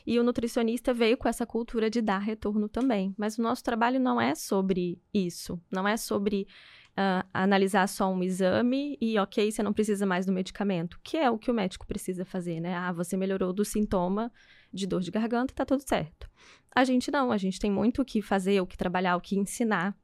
[0.08, 3.14] E o nutricionista veio com essa cultura de dar retorno também.
[3.16, 5.62] Mas o nosso trabalho não é sobre isso.
[5.72, 6.48] Não é sobre
[6.94, 11.00] uh, analisar só um exame e, ok, você não precisa mais do medicamento.
[11.04, 12.74] Que é o que o médico precisa fazer, né?
[12.74, 14.32] Ah, você melhorou do sintoma
[14.72, 16.30] de dor de garganta, tá tudo certo.
[16.74, 19.38] A gente não, a gente tem muito o que fazer, o que trabalhar, o que
[19.38, 19.98] ensinar,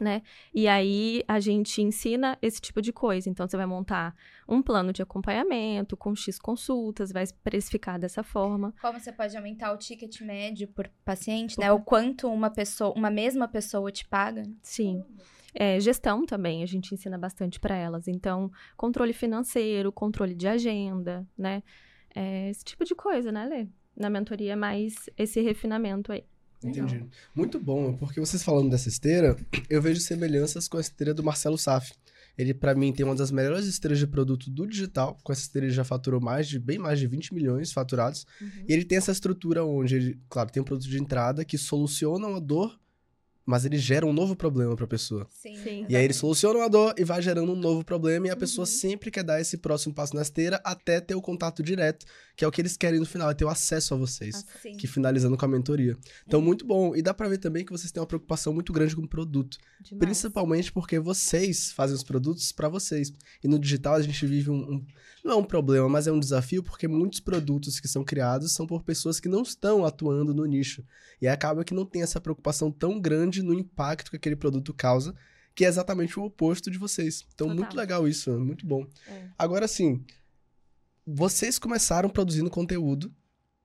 [0.00, 0.22] né?
[0.54, 3.28] E aí a gente ensina esse tipo de coisa.
[3.28, 4.14] Então você vai montar
[4.48, 8.74] um plano de acompanhamento com X consultas, vai precificar dessa forma.
[8.80, 11.60] Como você pode aumentar o ticket médio por paciente, por...
[11.60, 11.72] né?
[11.72, 14.44] O quanto uma pessoa, uma mesma pessoa te paga?
[14.62, 15.04] Sim.
[15.54, 18.08] É, gestão também, a gente ensina bastante para elas.
[18.08, 21.62] Então, controle financeiro, controle de agenda, né?
[22.14, 23.68] É, esse tipo de coisa, né, Lê?
[23.96, 26.24] Na mentoria mais esse refinamento aí.
[26.64, 27.04] Entendi.
[27.34, 29.36] Muito bom, porque vocês falando dessa esteira,
[29.68, 31.92] eu vejo semelhanças com a esteira do Marcelo Saf.
[32.38, 35.18] Ele, para mim, tem uma das melhores esteiras de produto do digital.
[35.22, 38.24] Com essa esteira, ele já faturou mais de, bem mais de 20 milhões faturados.
[38.40, 38.64] Uhum.
[38.68, 42.26] E ele tem essa estrutura onde ele, claro, tem um produto de entrada que soluciona
[42.26, 42.80] uma dor
[43.44, 45.26] mas ele gera um novo problema para a pessoa.
[45.30, 45.56] Sim.
[45.56, 45.86] Sim.
[45.88, 48.38] E aí ele soluciona a dor e vai gerando um novo problema e a uhum.
[48.38, 52.06] pessoa sempre quer dar esse próximo passo na esteira até ter o contato direto,
[52.42, 54.44] que é o que eles querem no final, é ter o acesso a vocês.
[54.60, 54.76] Sim.
[54.76, 55.96] Que finalizando com a mentoria.
[56.26, 56.96] Então, muito bom.
[56.96, 59.56] E dá pra ver também que vocês têm uma preocupação muito grande com o produto.
[59.80, 60.00] Demais.
[60.00, 63.12] Principalmente porque vocês fazem os produtos pra vocês.
[63.44, 64.86] E no digital a gente vive um, um-
[65.24, 68.66] Não é um problema, mas é um desafio porque muitos produtos que são criados são
[68.66, 70.84] por pessoas que não estão atuando no nicho.
[71.20, 75.14] E acaba que não tem essa preocupação tão grande no impacto que aquele produto causa,
[75.54, 77.24] que é exatamente o oposto de vocês.
[77.32, 77.56] Então, Total.
[77.62, 78.84] muito legal isso, muito bom.
[79.06, 79.28] É.
[79.38, 80.04] Agora sim,
[81.06, 83.12] vocês começaram produzindo conteúdo.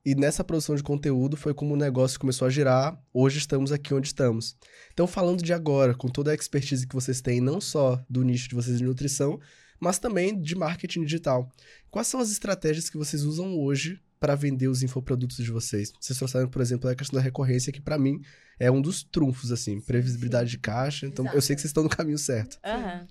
[0.05, 2.97] E nessa produção de conteúdo foi como o negócio começou a girar.
[3.13, 4.55] Hoje estamos aqui onde estamos.
[4.93, 8.47] Então, falando de agora, com toda a expertise que vocês têm, não só do nicho
[8.47, 9.37] de vocês de nutrição,
[9.81, 11.51] mas também de marketing digital.
[11.91, 15.91] Quais são as estratégias que vocês usam hoje para vender os infoprodutos de vocês?
[15.99, 18.21] Vocês trouxeram, por exemplo, a questão da recorrência, que para mim
[18.57, 21.05] é um dos trunfos, assim, previsibilidade de caixa.
[21.05, 21.41] Então, eu Exato.
[21.41, 22.57] sei que vocês estão no caminho certo.
[22.63, 23.05] Aham.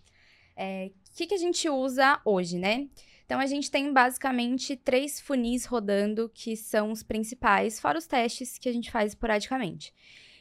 [0.57, 2.89] É, O que, que a gente usa hoje, né?
[3.27, 8.57] Então, a gente tem basicamente três funis rodando, que são os principais, fora os testes
[8.57, 9.93] que a gente faz esporadicamente.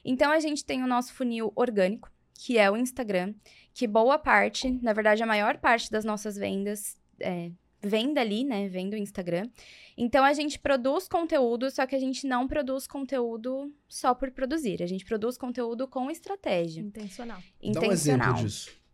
[0.04, 3.34] Então, a gente tem o nosso funil orgânico, que é o Instagram,
[3.74, 8.69] que boa parte, na verdade, a maior parte das nossas vendas é, vem dali, né?
[8.69, 9.50] Vem do Instagram.
[9.98, 14.84] Então, a gente produz conteúdo, só que a gente não produz conteúdo só por produzir.
[14.84, 16.82] A gente produz conteúdo com estratégia.
[16.82, 17.39] Intencional.
[17.39, 18.34] Dá um exemplo Intencional.
[18.36, 18.85] disso.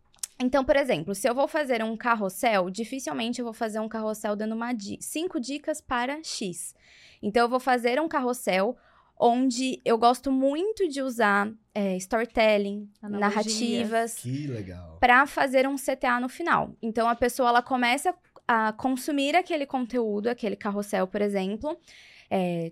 [0.41, 4.35] Então, por exemplo, se eu vou fazer um carrossel, dificilmente eu vou fazer um carrossel
[4.35, 6.73] dando uma di cinco dicas para X.
[7.21, 8.75] Então, eu vou fazer um carrossel
[9.17, 13.35] onde eu gosto muito de usar é, storytelling, Analogias.
[13.35, 14.23] narrativas,
[14.99, 16.75] para fazer um CTA no final.
[16.81, 18.15] Então, a pessoa ela começa
[18.47, 21.77] a consumir aquele conteúdo, aquele carrossel, por exemplo,
[22.31, 22.71] é,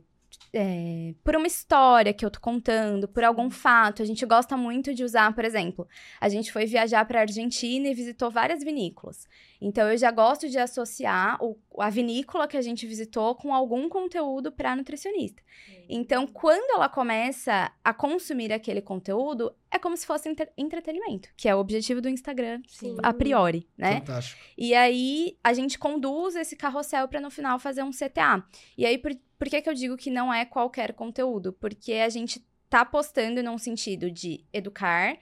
[0.54, 4.02] é, por uma história que eu tô contando, por algum fato.
[4.02, 5.88] A gente gosta muito de usar, por exemplo,
[6.20, 9.28] a gente foi viajar para Argentina e visitou várias vinícolas.
[9.62, 13.90] Então, eu já gosto de associar o- a vinícola que a gente visitou com algum
[13.90, 15.42] conteúdo para nutricionista.
[15.90, 21.50] Então, quando ela começa a consumir aquele conteúdo, é como se fosse entre- entretenimento, que
[21.50, 22.96] é o objetivo do Instagram, Sim.
[23.04, 24.00] a priori, né?
[24.00, 24.42] Fantástico.
[24.58, 28.44] E aí, a gente conduz esse carrossel para no final fazer um CTA.
[28.78, 31.52] E aí, por, por que, que eu digo que não é qualquer conteúdo?
[31.54, 35.18] Porque a gente tá postando num sentido de educar,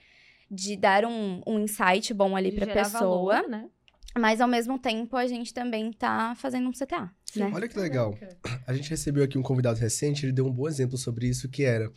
[0.52, 3.70] de dar um, um insight bom ali pra gerar pessoa, valor, né?
[4.16, 7.52] Mas ao mesmo tempo a gente também tá fazendo um CTA, né?
[7.54, 8.18] Olha que legal.
[8.66, 11.64] A gente recebeu aqui um convidado recente, ele deu um bom exemplo sobre isso, que
[11.64, 11.92] era...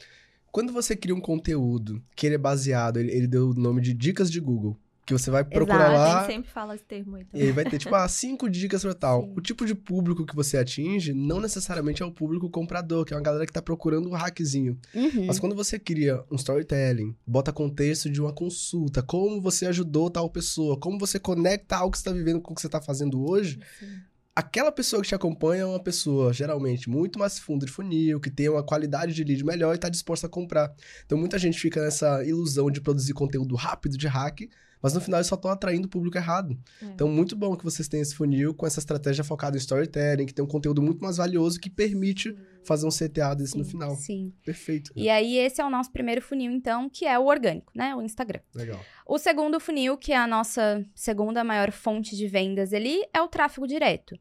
[0.53, 3.95] Quando você cria um conteúdo que ele é baseado, ele, ele deu o nome de
[3.95, 4.77] dicas de Google,
[5.15, 7.53] que você vai procurar Exato, lá A gente sempre fala esse termo aí e aí
[7.53, 9.23] vai ter, tipo, ah, cinco dicas pra tal.
[9.23, 9.35] Sim.
[9.37, 13.17] O tipo de público que você atinge não necessariamente é o público comprador, que é
[13.17, 14.79] uma galera que tá procurando um hackzinho.
[14.95, 15.27] Uhum.
[15.27, 20.29] Mas quando você cria um storytelling, bota contexto de uma consulta, como você ajudou tal
[20.31, 23.29] pessoa, como você conecta algo que você tá vivendo com o que você tá fazendo
[23.29, 23.87] hoje, Sim.
[24.35, 28.31] aquela pessoa que te acompanha é uma pessoa, geralmente, muito mais fundo de funil, que
[28.31, 30.73] tem uma qualidade de lead melhor e tá disposta a comprar.
[31.05, 34.49] Então, muita gente fica nessa ilusão de produzir conteúdo rápido de hack,
[34.83, 36.59] mas no final eles só estão atraindo o público errado.
[36.83, 36.87] É.
[36.87, 40.35] Então, muito bom que vocês tenham esse funil com essa estratégia focada em storytelling, que
[40.35, 43.95] tem um conteúdo muito mais valioso que permite fazer um CTA desse no final.
[43.97, 44.33] Sim.
[44.45, 44.93] Perfeito.
[44.97, 47.95] E aí, esse é o nosso primeiro funil, então, que é o orgânico, né?
[47.95, 48.41] O Instagram.
[48.55, 48.81] Legal.
[49.07, 53.29] O segundo funil, que é a nossa segunda maior fonte de vendas ali, é o
[53.29, 54.19] tráfego direto.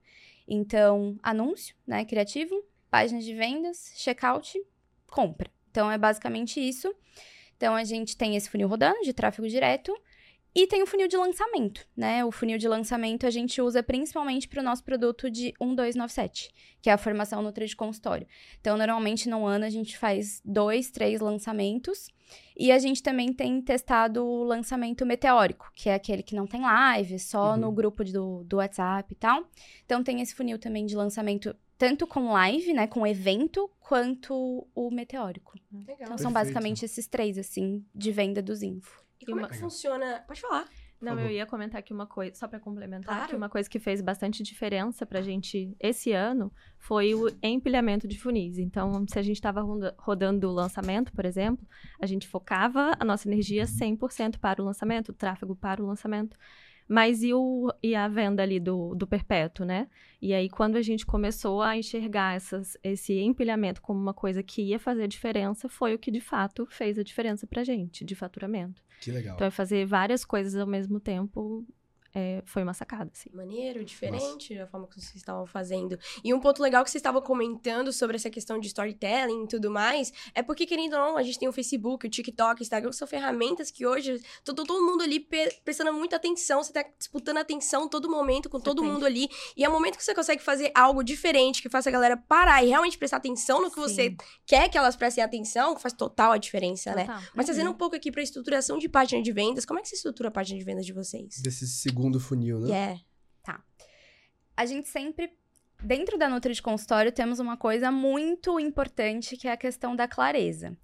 [0.47, 2.55] Então, anúncio, né, criativo,
[2.89, 4.59] páginas de vendas, checkout,
[5.07, 5.49] compra.
[5.69, 6.93] Então, é basicamente isso.
[7.55, 9.93] Então, a gente tem esse funil rodando de tráfego direto
[10.55, 12.25] e tem o funil de lançamento, né?
[12.25, 16.89] O funil de lançamento a gente usa principalmente para o nosso produto de 1297, que
[16.89, 18.27] é a formação Nutri de consultório.
[18.59, 22.07] Então, normalmente no ano a gente faz dois, três lançamentos.
[22.55, 26.61] E a gente também tem testado o lançamento meteórico, que é aquele que não tem
[26.61, 27.57] live, só Uhum.
[27.57, 29.47] no grupo do, do WhatsApp e tal.
[29.85, 34.91] Então tem esse funil também de lançamento, tanto com live, né, com evento, quanto o
[34.91, 35.53] meteórico.
[35.73, 35.95] Legal.
[36.01, 36.33] Então são Perfeito.
[36.33, 39.03] basicamente esses três, assim, de venda dos info.
[39.21, 40.23] E como é que funciona?
[40.27, 40.65] Pode falar.
[41.01, 41.29] Não, favor.
[41.29, 43.29] eu ia comentar aqui uma coisa, só pra complementar, Claro.
[43.29, 48.19] que uma coisa que fez bastante diferença pra gente esse ano foi o empilhamento de
[48.19, 48.57] funis.
[48.57, 49.61] Então, se a gente estava
[49.97, 51.65] rodando o lançamento, por exemplo,
[52.01, 56.37] a gente focava a nossa energia 100% para o lançamento, o tráfego para o lançamento.
[56.89, 59.87] Mas e, o, e a venda ali do, do perpétuo, né?
[60.19, 64.63] E aí, quando a gente começou a enxergar essas, esse empilhamento como uma coisa que
[64.63, 68.81] ia fazer diferença, foi o que de fato fez a diferença pra gente, de faturamento.
[68.99, 69.35] Que legal.
[69.35, 71.63] Então, é fazer várias coisas ao mesmo tempo
[72.19, 73.29] é, foi uma sacada, assim.
[73.33, 75.97] Maneiro, diferente da forma que vocês estavam fazendo.
[76.23, 79.71] E um ponto legal que vocês estavam comentando sobre essa questão de storytelling e tudo
[79.71, 82.89] mais, é porque, querendo ou não, a gente tem o Facebook, o TikTok, o Instagram,
[82.89, 85.25] que são ferramentas que hoje todo, todo mundo ali
[85.63, 88.91] prestando muita atenção, você tá disputando atenção todo momento com você todo tem.
[88.91, 89.29] mundo ali.
[89.55, 92.63] E é o momento que você consegue fazer algo diferente, que faça a galera parar
[92.63, 93.81] e realmente prestar atenção no que Sim.
[93.81, 97.05] você quer que elas prestem atenção, faz total a diferença, né?
[97.05, 97.21] total.
[97.21, 97.27] né?
[97.33, 97.73] Mas trazendo uhum.
[97.73, 100.31] um pouco aqui pra estruturação de página de vendas, como é que você estrutura a
[100.31, 101.39] página de vendas de vocês?
[101.41, 102.67] Desse segundo funil, né?
[102.69, 103.01] Yeah.
[103.43, 103.61] Tá.
[104.55, 105.37] A gente sempre
[105.83, 110.07] dentro da Nutri de consultório temos uma coisa muito importante que é a questão da
[110.07, 110.77] clareza.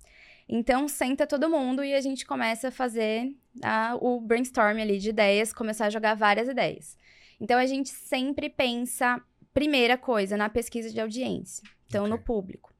[0.47, 5.09] Então, senta todo mundo e a gente começa a fazer a, o brainstorm ali de
[5.09, 6.97] ideias, começar a jogar várias ideias.
[7.39, 9.19] Então, a gente sempre pensa,
[9.53, 11.63] primeira coisa, na pesquisa de audiência.
[11.87, 12.15] Então, okay.
[12.15, 12.73] no público.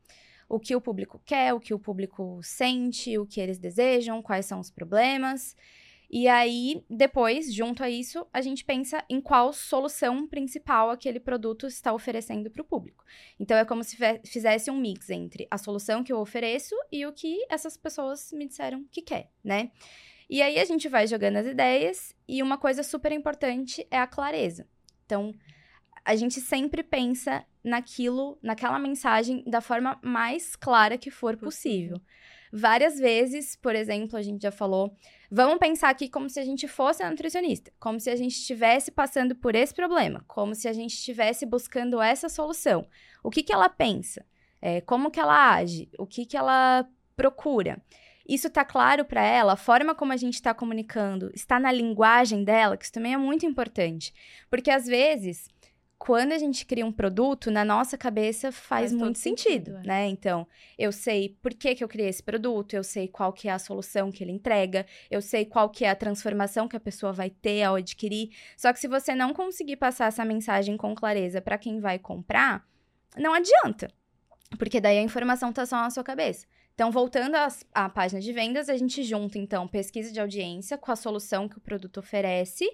[0.48, 4.46] O que o público quer, o que o público sente, o que eles desejam, quais
[4.46, 5.56] são os problemas.
[6.10, 11.68] E aí, depois, junto a isso, a gente pensa em qual solução principal aquele produto
[11.68, 13.04] está oferecendo para o público.
[13.40, 17.14] Então, é como se fizesse um mix entre a solução que eu ofereço e o
[17.14, 19.72] que essas pessoas me disseram que quer, né?
[20.30, 24.08] E aí, a gente vai jogando as ideias e uma coisa super importante é a
[24.08, 24.68] clareza.
[25.06, 25.34] Então,
[26.04, 32.00] a gente sempre pensa naquilo, naquela mensagem da forma mais clara que for possível.
[32.58, 34.96] Várias vezes, por exemplo, a gente já falou,
[35.30, 38.92] vamos pensar aqui como se a gente fosse a nutricionista, como se a gente estivesse
[38.92, 42.88] passando por esse problema, como se a gente estivesse buscando essa solução.
[43.22, 44.26] O que, que ela pensa?
[44.62, 45.90] É, como que ela age?
[46.00, 46.88] O que, que ela
[47.18, 47.84] procura?
[48.26, 49.52] Isso está claro para ela?
[49.52, 53.18] A forma como a gente está comunicando está na linguagem dela, que isso também é
[53.18, 54.14] muito importante.
[54.50, 55.50] Porque às vezes
[55.98, 59.88] quando a gente cria um produto, na nossa cabeça faz, faz muito sentido, sentido é.
[59.88, 60.08] né?
[60.08, 63.52] Então, eu sei por que, que eu criei esse produto, eu sei qual que é
[63.52, 67.14] a solução que ele entrega, eu sei qual que é a transformação que a pessoa
[67.14, 68.30] vai ter ao adquirir.
[68.58, 72.68] Só que se você não conseguir passar essa mensagem com clareza para quem vai comprar,
[73.18, 73.88] não adianta.
[74.60, 76.46] Porque daí a informação tá só na sua cabeça.
[76.74, 80.92] Então, voltando às, à página de vendas, a gente junta, então, pesquisa de audiência com
[80.92, 82.70] a solução que o produto oferece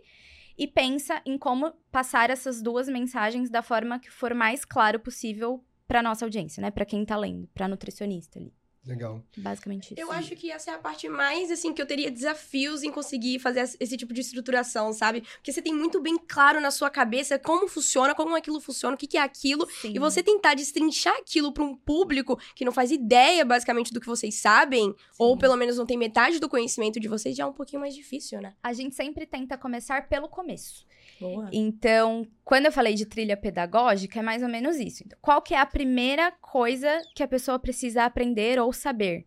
[0.58, 5.64] e pensa em como passar essas duas mensagens da forma que for mais claro possível
[5.88, 6.72] para nossa audiência, né?
[6.72, 8.54] Para quem tá lendo, para nutricionista ali.
[8.86, 9.24] Legal.
[9.38, 10.02] Basicamente isso.
[10.02, 13.38] Eu acho que essa é a parte mais, assim, que eu teria desafios em conseguir
[13.38, 15.22] fazer esse tipo de estruturação, sabe?
[15.22, 18.98] Porque você tem muito bem claro na sua cabeça como funciona, como aquilo funciona, o
[18.98, 19.68] que, que é aquilo.
[19.82, 19.94] Sim.
[19.96, 24.08] E você tentar destrinchar aquilo para um público que não faz ideia, basicamente, do que
[24.08, 24.96] vocês sabem, Sim.
[25.20, 27.94] ou pelo menos não tem metade do conhecimento de vocês, já é um pouquinho mais
[27.94, 28.56] difícil, né?
[28.64, 30.88] A gente sempre tenta começar pelo começo.
[31.22, 31.50] Boa.
[31.54, 35.04] Então, quando eu falei de trilha pedagógica, é mais ou menos isso.
[35.06, 39.26] Então, qual que é a primeira coisa que a pessoa precisa aprender ou saber?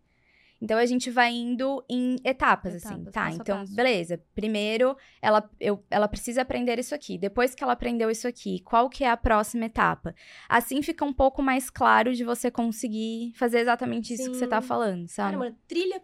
[0.61, 3.29] Então a gente vai indo em etapas, etapas assim, tá?
[3.29, 3.75] Então, passo.
[3.75, 4.21] beleza.
[4.33, 7.17] Primeiro, ela, eu, ela precisa aprender isso aqui.
[7.17, 10.15] Depois que ela aprendeu isso aqui, qual que é a próxima etapa?
[10.47, 14.31] Assim fica um pouco mais claro de você conseguir fazer exatamente isso Sim.
[14.31, 15.37] que você tá falando, sabe?
[15.37, 16.01] Caramba, trilha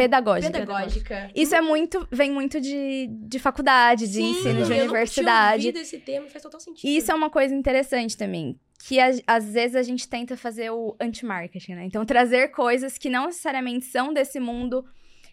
[0.00, 0.52] pedagógica.
[0.52, 1.30] Pedagógica.
[1.34, 5.68] Isso é muito, vem muito de, de faculdade, de Sim, ensino, de universidade.
[5.68, 6.88] Eu esse termo, faz total sentido.
[6.88, 10.70] E isso é uma coisa interessante também, que a, às vezes a gente tenta fazer
[10.70, 11.84] o anti-marketing, né?
[11.84, 14.84] Então trazer coisas que não necessariamente são desse mundo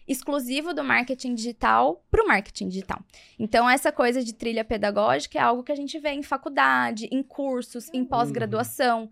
[0.06, 2.98] exclusivo do marketing digital para o marketing digital.
[3.38, 7.22] Então, essa coisa de trilha pedagógica é algo que a gente vê em faculdade, em
[7.22, 8.06] cursos, em uhum.
[8.06, 9.10] pós-graduação.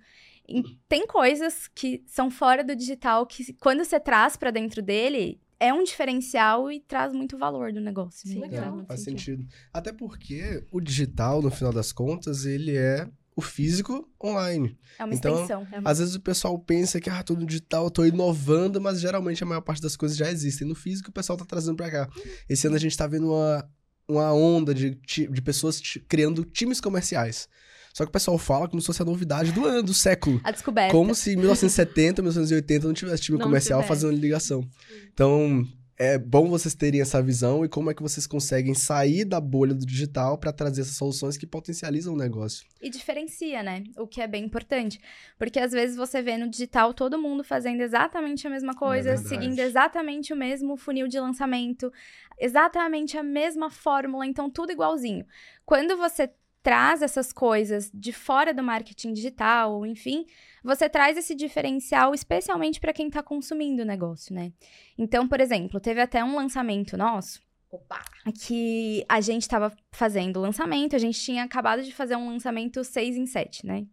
[0.88, 5.72] Tem coisas que são fora do digital que, quando você traz para dentro dele, é
[5.72, 8.28] um diferencial e traz muito valor do negócio.
[8.28, 8.34] Né?
[8.34, 8.84] Sim, legal.
[8.86, 9.42] faz sentido.
[9.42, 9.54] sentido.
[9.72, 14.78] Até porque o digital, no final das contas, ele é o físico online.
[14.98, 15.66] É uma então, extensão.
[15.70, 19.42] É Às vezes o pessoal pensa que, ah, tô no digital, tô inovando, mas geralmente
[19.42, 22.08] a maior parte das coisas já existem no físico o pessoal tá trazendo para cá.
[22.48, 23.68] Esse ano a gente tá vendo uma,
[24.08, 27.48] uma onda de, de pessoas criando times comerciais.
[27.96, 30.38] Só que o pessoal fala como se fosse a novidade do ano, do século.
[30.44, 30.92] A descoberta.
[30.92, 34.02] Como se em 1970, 1980 não tivesse time não comercial tivesse.
[34.02, 34.68] fazendo ligação.
[35.14, 35.66] Então,
[35.98, 39.72] é bom vocês terem essa visão e como é que vocês conseguem sair da bolha
[39.72, 42.66] do digital para trazer essas soluções que potencializam o negócio.
[42.82, 43.82] E diferencia, né?
[43.96, 45.00] O que é bem importante.
[45.38, 49.16] Porque às vezes você vê no digital todo mundo fazendo exatamente a mesma coisa, é
[49.16, 51.90] seguindo exatamente o mesmo funil de lançamento,
[52.38, 55.24] exatamente a mesma fórmula, então tudo igualzinho.
[55.64, 56.30] Quando você
[56.66, 60.26] traz essas coisas de fora do marketing digital, enfim,
[60.64, 64.52] você traz esse diferencial especialmente para quem está consumindo o negócio, né?
[64.98, 67.40] Então, por exemplo, teve até um lançamento nosso.
[67.70, 68.02] Opa.
[68.44, 72.82] Que a gente estava fazendo o lançamento, a gente tinha acabado de fazer um lançamento
[72.82, 73.86] 6 em 7, né?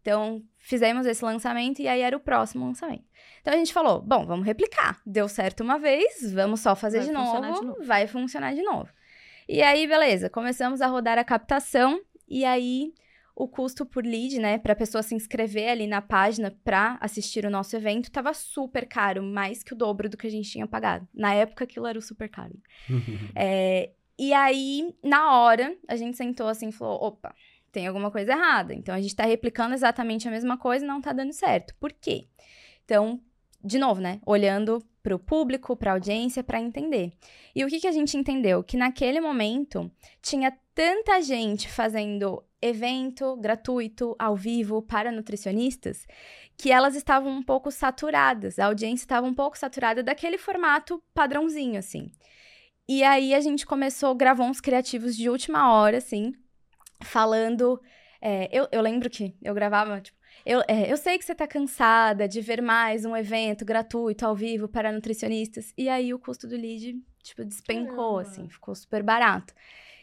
[0.00, 3.04] Então, fizemos esse lançamento e aí era o próximo lançamento.
[3.42, 4.98] Então a gente falou: bom, vamos replicar.
[5.04, 8.88] Deu certo uma vez, vamos só fazer de novo, de novo, vai funcionar de novo.
[9.48, 12.92] E aí, beleza, começamos a rodar a captação e aí
[13.34, 17.46] o custo por lead, né, para a pessoa se inscrever ali na página para assistir
[17.46, 20.66] o nosso evento, tava super caro, mais que o dobro do que a gente tinha
[20.66, 21.08] pagado.
[21.14, 22.60] Na época, aquilo era super caro.
[23.34, 27.34] é, e aí, na hora, a gente sentou assim e falou: opa,
[27.72, 28.74] tem alguma coisa errada.
[28.74, 31.74] Então, a gente está replicando exatamente a mesma coisa e não está dando certo.
[31.76, 32.26] Por quê?
[32.84, 33.20] Então,
[33.62, 34.20] de novo, né?
[34.24, 37.12] Olhando para o público, para a audiência, para entender.
[37.54, 38.62] E o que, que a gente entendeu?
[38.62, 39.90] Que naquele momento
[40.20, 46.06] tinha tanta gente fazendo evento gratuito, ao vivo, para nutricionistas,
[46.56, 51.78] que elas estavam um pouco saturadas, a audiência estava um pouco saturada daquele formato padrãozinho,
[51.78, 52.10] assim.
[52.88, 56.32] E aí a gente começou, gravou uns criativos de última hora, assim,
[57.02, 57.80] falando.
[58.20, 61.46] É, eu, eu lembro que eu gravava, tipo, eu, é, eu sei que você tá
[61.46, 65.72] cansada de ver mais um evento gratuito ao vivo para nutricionistas.
[65.76, 68.20] E aí o custo do lead, tipo, despencou, Caramba.
[68.22, 69.52] assim, ficou super barato.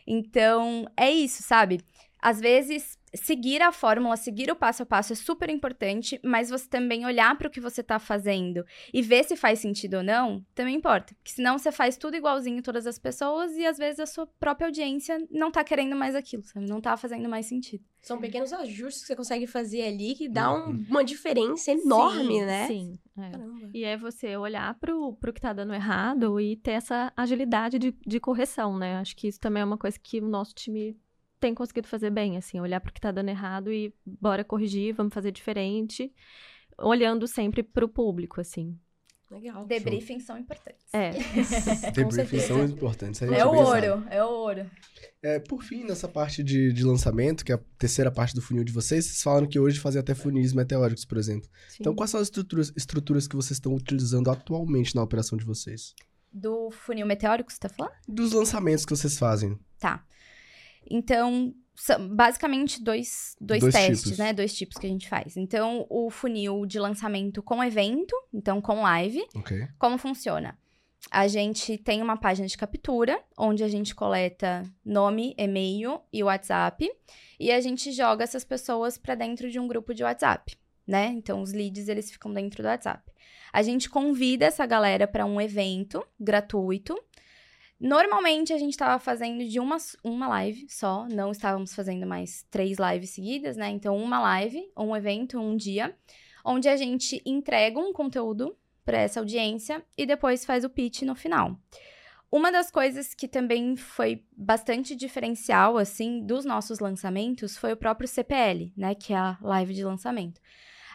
[0.08, 1.82] Então, é isso, sabe?
[2.26, 6.68] Às vezes, seguir a fórmula, seguir o passo a passo é super importante, mas você
[6.68, 10.44] também olhar para o que você está fazendo e ver se faz sentido ou não,
[10.56, 11.14] também importa.
[11.14, 14.66] Porque senão você faz tudo igualzinho todas as pessoas e às vezes a sua própria
[14.66, 16.68] audiência não está querendo mais aquilo, sabe?
[16.68, 17.84] Não está fazendo mais sentido.
[18.02, 20.86] São pequenos ajustes que você consegue fazer ali que dá um, uhum.
[20.90, 22.68] uma diferença enorme, sim, né?
[22.68, 23.00] Sim.
[23.20, 23.32] É.
[23.72, 27.96] E é você olhar pro, pro que tá dando errado e ter essa agilidade de,
[28.06, 28.98] de correção, né?
[28.98, 30.98] Acho que isso também é uma coisa que o nosso time
[31.40, 34.94] tem conseguido fazer bem, assim, olhar para o que está dando errado e bora corrigir,
[34.94, 36.14] vamos fazer diferente,
[36.78, 38.78] olhando sempre para o público, assim.
[39.32, 39.66] Legal.
[39.66, 40.86] Debriefings são importantes.
[40.94, 41.12] É.
[41.92, 43.22] Debriefings são importantes.
[43.22, 44.70] É o ouro, é o ouro.
[45.22, 48.64] É, por fim, nessa parte de, de lançamento, que é a terceira parte do funil
[48.64, 51.50] de vocês, vocês falaram que hoje fazem até funis meteóricos, por exemplo.
[51.68, 51.78] Sim.
[51.82, 55.96] Então, quais são as estruturas, estruturas que vocês estão utilizando atualmente na operação de vocês?
[56.32, 57.94] Do funil meteórico, você tá falando?
[58.08, 59.58] Dos lançamentos que vocês fazem.
[59.80, 60.06] Tá.
[60.90, 64.18] Então, são basicamente dois, dois, dois testes, tipos.
[64.18, 64.34] né?
[64.34, 65.36] Dois tipos que a gente faz.
[65.36, 69.24] Então, o funil de lançamento com evento, então com live.
[69.36, 69.68] Okay.
[69.78, 70.58] Como funciona?
[71.12, 76.90] A gente tem uma página de captura, onde a gente coleta nome, e-mail e WhatsApp.
[77.40, 80.58] E a gente joga essas pessoas para dentro de um grupo de WhatsApp,
[80.88, 81.08] né?
[81.08, 83.04] Então, os leads, eles ficam dentro do WhatsApp.
[83.52, 86.98] A gente convida essa galera para um evento gratuito,
[87.80, 92.78] Normalmente a gente estava fazendo de uma, uma live só, não estávamos fazendo mais três
[92.78, 93.70] lives seguidas, né?
[93.70, 95.96] Então, uma live, um evento, um dia,
[96.44, 98.56] onde a gente entrega um conteúdo
[98.86, 101.60] para essa audiência e depois faz o pitch no final.
[102.32, 108.08] Uma das coisas que também foi bastante diferencial, assim, dos nossos lançamentos foi o próprio
[108.08, 108.96] CPL, né?
[108.96, 110.40] Que é a live de lançamento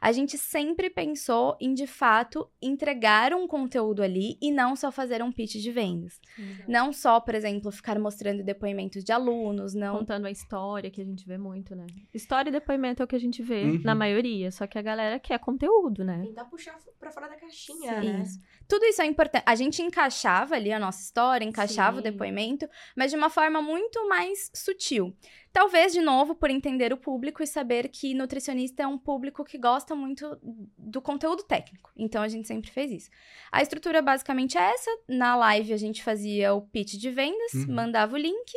[0.00, 5.22] a gente sempre pensou em, de fato, entregar um conteúdo ali e não só fazer
[5.22, 6.18] um pitch de vendas.
[6.38, 6.56] Uhum.
[6.66, 9.98] Não só, por exemplo, ficar mostrando depoimentos de alunos, não...
[9.98, 11.86] Contando a história, que a gente vê muito, né?
[12.14, 13.82] História e depoimento é o que a gente vê uhum.
[13.84, 16.22] na maioria, só que a galera quer conteúdo, né?
[16.24, 18.12] Tentar puxar pra fora da caixinha, Sim.
[18.12, 18.22] né?
[18.22, 18.40] Isso.
[18.70, 19.42] Tudo isso é importante.
[19.44, 21.98] A gente encaixava ali a nossa história, encaixava Sim.
[21.98, 25.12] o depoimento, mas de uma forma muito mais sutil.
[25.52, 29.58] Talvez, de novo, por entender o público e saber que nutricionista é um público que
[29.58, 30.38] gosta muito
[30.78, 31.90] do conteúdo técnico.
[31.96, 33.10] Então, a gente sempre fez isso.
[33.50, 34.90] A estrutura basicamente é essa.
[35.08, 37.74] Na live, a gente fazia o pitch de vendas, uhum.
[37.74, 38.52] mandava o link.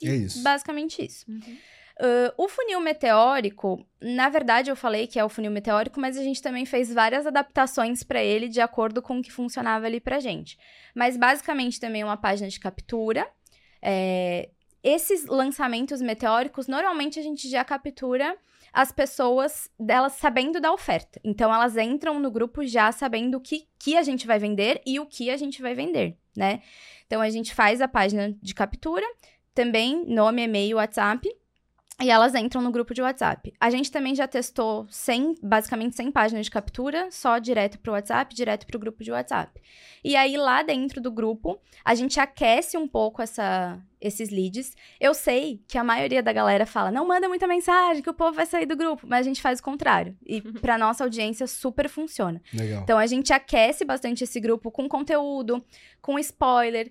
[0.00, 0.42] E é isso.
[0.42, 1.30] Basicamente isso.
[1.30, 1.58] Uhum.
[2.00, 6.22] Uh, o funil meteórico, na verdade eu falei que é o funil meteórico, mas a
[6.22, 10.18] gente também fez várias adaptações para ele de acordo com o que funcionava ali pra
[10.18, 10.58] gente.
[10.94, 13.28] Mas basicamente também uma página de captura.
[13.80, 14.48] É,
[14.82, 18.36] esses lançamentos meteóricos, normalmente a gente já captura
[18.72, 21.20] as pessoas delas sabendo da oferta.
[21.22, 24.98] Então elas entram no grupo já sabendo o que, que a gente vai vender e
[24.98, 26.62] o que a gente vai vender, né?
[27.06, 29.06] Então a gente faz a página de captura,
[29.54, 31.28] também nome, e-mail, WhatsApp.
[32.02, 33.52] E elas entram no grupo de WhatsApp.
[33.60, 37.94] A gente também já testou 100, basicamente 100 páginas de captura, só direto para o
[37.94, 39.60] WhatsApp, direto para o grupo de WhatsApp.
[40.04, 44.76] E aí, lá dentro do grupo, a gente aquece um pouco essa, esses leads.
[45.00, 48.32] Eu sei que a maioria da galera fala, não manda muita mensagem, que o povo
[48.32, 49.06] vai sair do grupo.
[49.08, 50.16] Mas a gente faz o contrário.
[50.26, 52.42] E para nossa audiência super funciona.
[52.52, 52.82] Legal.
[52.82, 55.64] Então, a gente aquece bastante esse grupo com conteúdo,
[56.00, 56.90] com spoiler.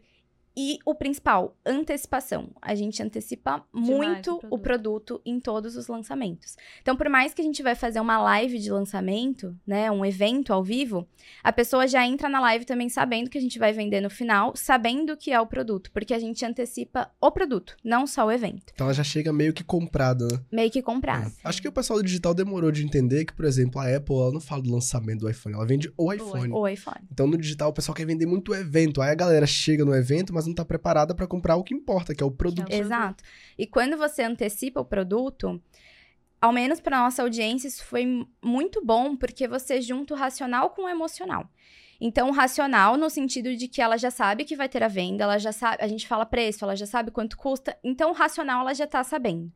[0.56, 2.50] E o principal, antecipação.
[2.62, 4.54] A gente antecipa Demais muito o produto.
[4.54, 5.22] o produto.
[5.26, 6.56] em todos os lançamentos.
[6.82, 10.54] Então, por mais que a gente vai fazer uma live de lançamento, né, um evento
[10.54, 11.08] ao vivo,
[11.44, 14.54] a pessoa já entra na live também sabendo que a gente vai vender no final,
[14.56, 18.72] sabendo que é o produto, porque a gente antecipa o produto, não só o evento.
[18.74, 20.40] Então ela já chega meio que comprada, né?
[20.52, 21.28] Meio que comprada.
[21.28, 21.32] É.
[21.44, 24.32] Acho que o pessoal do digital demorou de entender que, por exemplo, a Apple ela
[24.32, 26.52] não fala do lançamento do iPhone, ela vende o iPhone.
[26.52, 27.08] O iPhone.
[27.12, 30.34] Então no digital o pessoal quer vender muito evento, aí a galera chega no evento,
[30.34, 32.72] mas mas não tá preparada para comprar o que importa, que é o produto.
[32.72, 33.24] Exato.
[33.58, 35.62] E quando você antecipa o produto,
[36.42, 40.84] ao menos para nossa audiência, isso foi muito bom, porque você junta o racional com
[40.84, 41.48] o emocional.
[42.00, 45.24] Então, o racional no sentido de que ela já sabe que vai ter a venda,
[45.24, 48.62] ela já sabe, a gente fala preço, ela já sabe quanto custa, então o racional
[48.62, 49.52] ela já tá sabendo.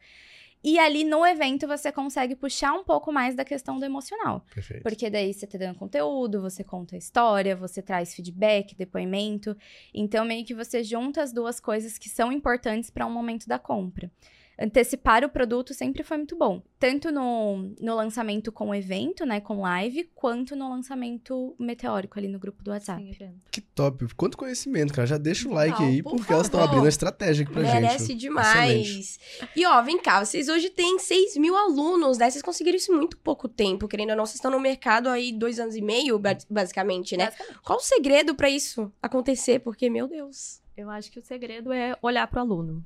[0.68, 4.43] E ali no evento você consegue puxar um pouco mais da questão do emocional.
[4.51, 4.82] Perfeito.
[4.82, 9.55] Porque daí você tá dando conteúdo, você conta a história, você traz feedback, depoimento.
[9.93, 13.59] Então, meio que você junta as duas coisas que são importantes para um momento da
[13.59, 14.11] compra.
[14.60, 16.62] Antecipar o produto sempre foi muito bom.
[16.80, 22.28] Tanto no, no lançamento com o evento, né, com live, quanto no lançamento meteórico ali
[22.28, 23.14] no grupo do WhatsApp.
[23.18, 23.34] Sim.
[23.51, 24.06] Que top.
[24.16, 25.06] Quanto conhecimento, cara.
[25.08, 26.72] Já deixa o like Não, aí, por porque elas estão favor.
[26.74, 28.20] abrindo a estratégia aqui pra Merece gente.
[28.20, 29.20] demais.
[29.56, 32.30] E ó, vem cá, vocês hoje têm 6 mil alunos, né?
[32.30, 34.26] Vocês conseguiram isso em muito pouco tempo, querendo ou não.
[34.26, 37.26] Vocês estão no mercado aí dois anos e meio, ba- basicamente, né?
[37.26, 37.60] Basicamente.
[37.64, 39.60] Qual o segredo pra isso acontecer?
[39.60, 42.86] Porque, meu Deus, Eu acho que o segredo é olhar para o aluno.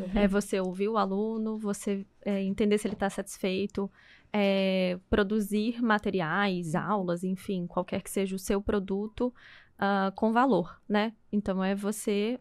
[0.00, 0.18] perfeito.
[0.18, 3.90] É você ouvir o aluno, você é, entender se ele está satisfeito,
[4.32, 9.32] é, produzir materiais, aulas, enfim, qualquer que seja o seu produto
[9.84, 11.12] ah, com valor, né?
[11.32, 12.38] Então é você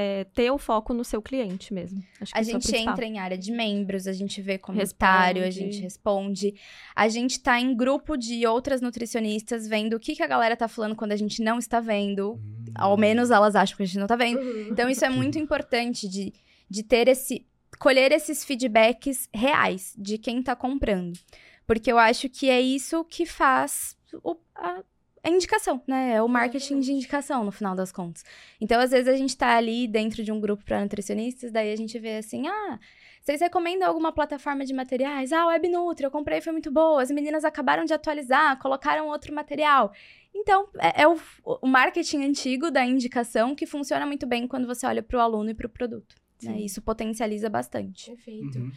[0.00, 2.00] é, ter o foco no seu cliente mesmo.
[2.20, 2.92] Acho que A isso é gente principal.
[2.94, 5.72] entra em área de membros, a gente vê comentário, a Responde.
[5.72, 6.54] gente responde.
[6.94, 10.68] A gente tá em grupo de outras nutricionistas vendo o que, que a galera tá
[10.68, 12.34] falando quando a gente não está vendo.
[12.34, 12.64] Hum.
[12.76, 14.38] Ao menos elas acham que a gente não tá vendo.
[14.40, 14.68] Uhum.
[14.70, 16.32] Então, isso é muito importante de,
[16.70, 17.44] de ter esse.
[17.80, 21.18] colher esses feedbacks reais de quem tá comprando.
[21.66, 24.82] Porque eu acho que é isso que faz o- a,
[25.22, 26.14] a indicação, né?
[26.14, 28.24] É o marketing de indicação, no final das contas.
[28.60, 31.76] Então, às vezes, a gente tá ali dentro de um grupo para nutricionistas, daí a
[31.76, 32.78] gente vê assim, ah.
[33.20, 35.32] Vocês recomendam alguma plataforma de materiais?
[35.32, 37.02] Ah, Webnutri, eu comprei, foi muito boa.
[37.02, 39.92] As meninas acabaram de atualizar, colocaram outro material.
[40.34, 44.86] Então, é, é o, o marketing antigo da indicação que funciona muito bem quando você
[44.86, 46.14] olha para o aluno e para o produto.
[46.42, 46.60] né?
[46.60, 48.10] Isso potencializa bastante.
[48.10, 48.58] Perfeito.
[48.58, 48.72] Uhum.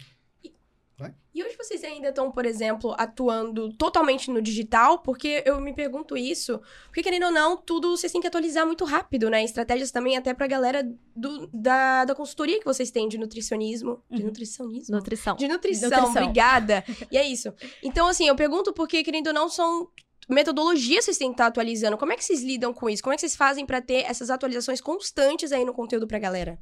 [1.33, 4.99] E hoje vocês ainda estão, por exemplo, atuando totalmente no digital?
[4.99, 8.83] Porque eu me pergunto isso, porque querendo ou não, tudo vocês têm que atualizar muito
[8.83, 9.43] rápido, né?
[9.43, 10.83] Estratégias também até pra galera
[11.15, 14.03] do, da, da consultoria que vocês têm de nutricionismo.
[14.09, 14.27] De Uhum.
[14.27, 14.95] nutricionismo?
[14.95, 15.35] Nutrição.
[15.37, 16.11] De nutrição, Nutrição.
[16.23, 16.83] obrigada.
[17.11, 17.53] E é isso.
[17.81, 19.89] Então, assim, eu pergunto porque, querendo ou não, são
[20.29, 21.97] metodologias que vocês têm que estar atualizando.
[21.97, 23.01] Como é que vocês lidam com isso?
[23.03, 26.59] Como é que vocês fazem pra ter essas atualizações constantes aí no conteúdo pra galera?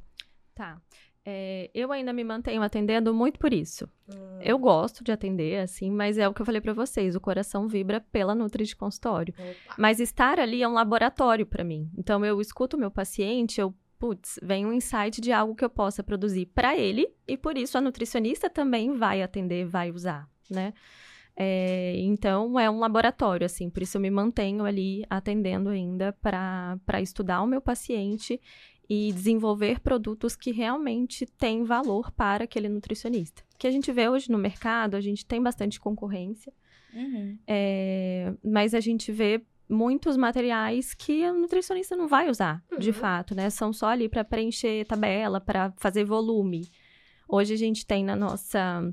[0.54, 0.80] Tá.
[1.24, 3.88] É, eu ainda me mantenho atendendo muito por isso.
[4.40, 7.68] Eu gosto de atender, assim, mas é o que eu falei pra vocês, o coração
[7.68, 9.34] vibra pela Nutri de consultório.
[9.76, 11.90] Mas estar ali é um laboratório pra mim.
[11.96, 15.70] Então eu escuto o meu paciente, eu, putz, vem um insight de algo que eu
[15.70, 20.72] possa produzir pra ele e por isso a nutricionista também vai atender, vai usar, né?
[21.36, 27.00] É, então é um laboratório, assim, por isso eu me mantenho ali atendendo ainda pra
[27.00, 28.40] estudar o meu paciente
[28.92, 33.44] e desenvolver produtos que realmente têm valor para aquele nutricionista.
[33.56, 36.52] Que a gente vê hoje no mercado, a gente tem bastante concorrência.
[36.92, 37.38] Uhum.
[37.46, 42.94] É, mas a gente vê muitos materiais que o nutricionista não vai usar, de Uhum.
[42.94, 43.48] fato, né?
[43.48, 46.68] São só ali para preencher tabela, para fazer volume.
[47.28, 48.92] Hoje a gente tem na nossa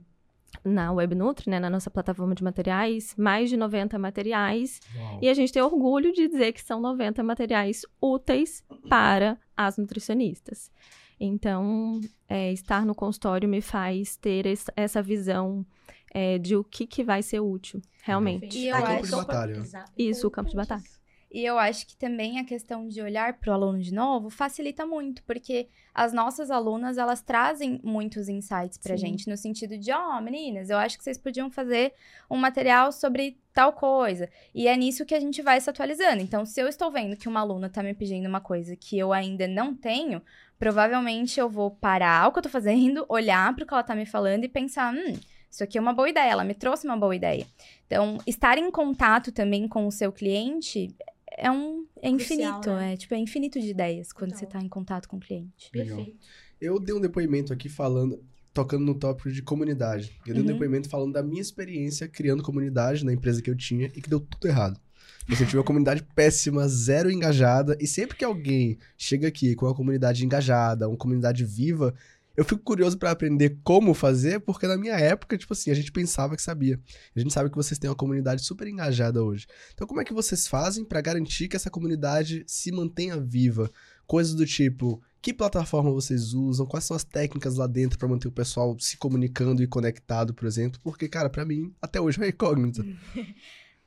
[0.64, 5.20] na Webnutri, né, na nossa plataforma de materiais, mais de 90 materiais, Uau.
[5.22, 10.72] e a gente tem orgulho de dizer que são 90 materiais úteis para as nutricionistas.
[11.20, 15.66] Então, é, estar no consultório me faz ter es- essa visão
[16.14, 18.58] é, de o que, que vai ser útil, realmente.
[18.58, 19.52] E eu É o campo acho- de batalha.
[19.58, 19.92] Exato.
[19.98, 20.84] Isso, o campo de batalha.
[21.30, 24.86] E eu acho que também a questão de olhar para o aluno de novo facilita
[24.86, 29.08] muito, porque as nossas alunas, elas trazem muitos insights pra Sim.
[29.08, 31.92] gente, no sentido de, ó, meninas, eu acho que vocês podiam fazer
[32.30, 34.30] um material sobre tal coisa.
[34.54, 36.22] E é nisso que a gente vai se atualizando.
[36.22, 39.12] Então, se eu estou vendo que uma aluna tá me pedindo uma coisa que eu
[39.12, 40.22] ainda não tenho,
[40.58, 43.96] provavelmente eu vou parar o que eu tô fazendo, olhar para o que ela tá
[43.96, 45.20] me falando e pensar, hum,
[45.50, 47.46] isso aqui é uma boa ideia, ela me trouxe uma boa ideia.
[47.88, 50.96] Então, estar em contato também com o seu cliente
[51.38, 52.94] é um é Crucial, infinito, né?
[52.94, 54.40] é tipo é infinito de ideias quando Total.
[54.46, 55.70] você tá em contato com o cliente.
[55.74, 55.98] Legal.
[55.98, 56.20] Perfeito.
[56.60, 58.20] Eu dei um depoimento aqui falando,
[58.54, 60.20] tocando no tópico de comunidade.
[60.26, 60.52] Eu dei um Uhum.
[60.54, 64.20] depoimento falando da minha experiência criando comunidade na empresa que eu tinha e que deu
[64.20, 64.80] tudo errado.
[65.30, 69.76] Você tive uma comunidade péssima, zero engajada, e sempre que alguém chega aqui com uma
[69.76, 71.94] comunidade engajada, uma comunidade viva,
[72.38, 75.92] eu fico curioso pra aprender como fazer, porque na minha época, tipo assim, a gente
[75.92, 76.80] pensava que sabia.
[77.16, 79.48] A gente sabe que vocês têm uma comunidade super engajada hoje.
[79.74, 83.72] Então, como é que vocês fazem pra garantir que essa comunidade se mantenha viva?
[84.06, 86.68] Coisas do tipo, que plataforma vocês usam?
[86.68, 90.46] Quais são as técnicas lá dentro pra manter o pessoal se comunicando e conectado, por
[90.48, 90.80] exemplo?
[90.84, 92.86] Porque, cara, pra mim, até hoje é uma incógnita.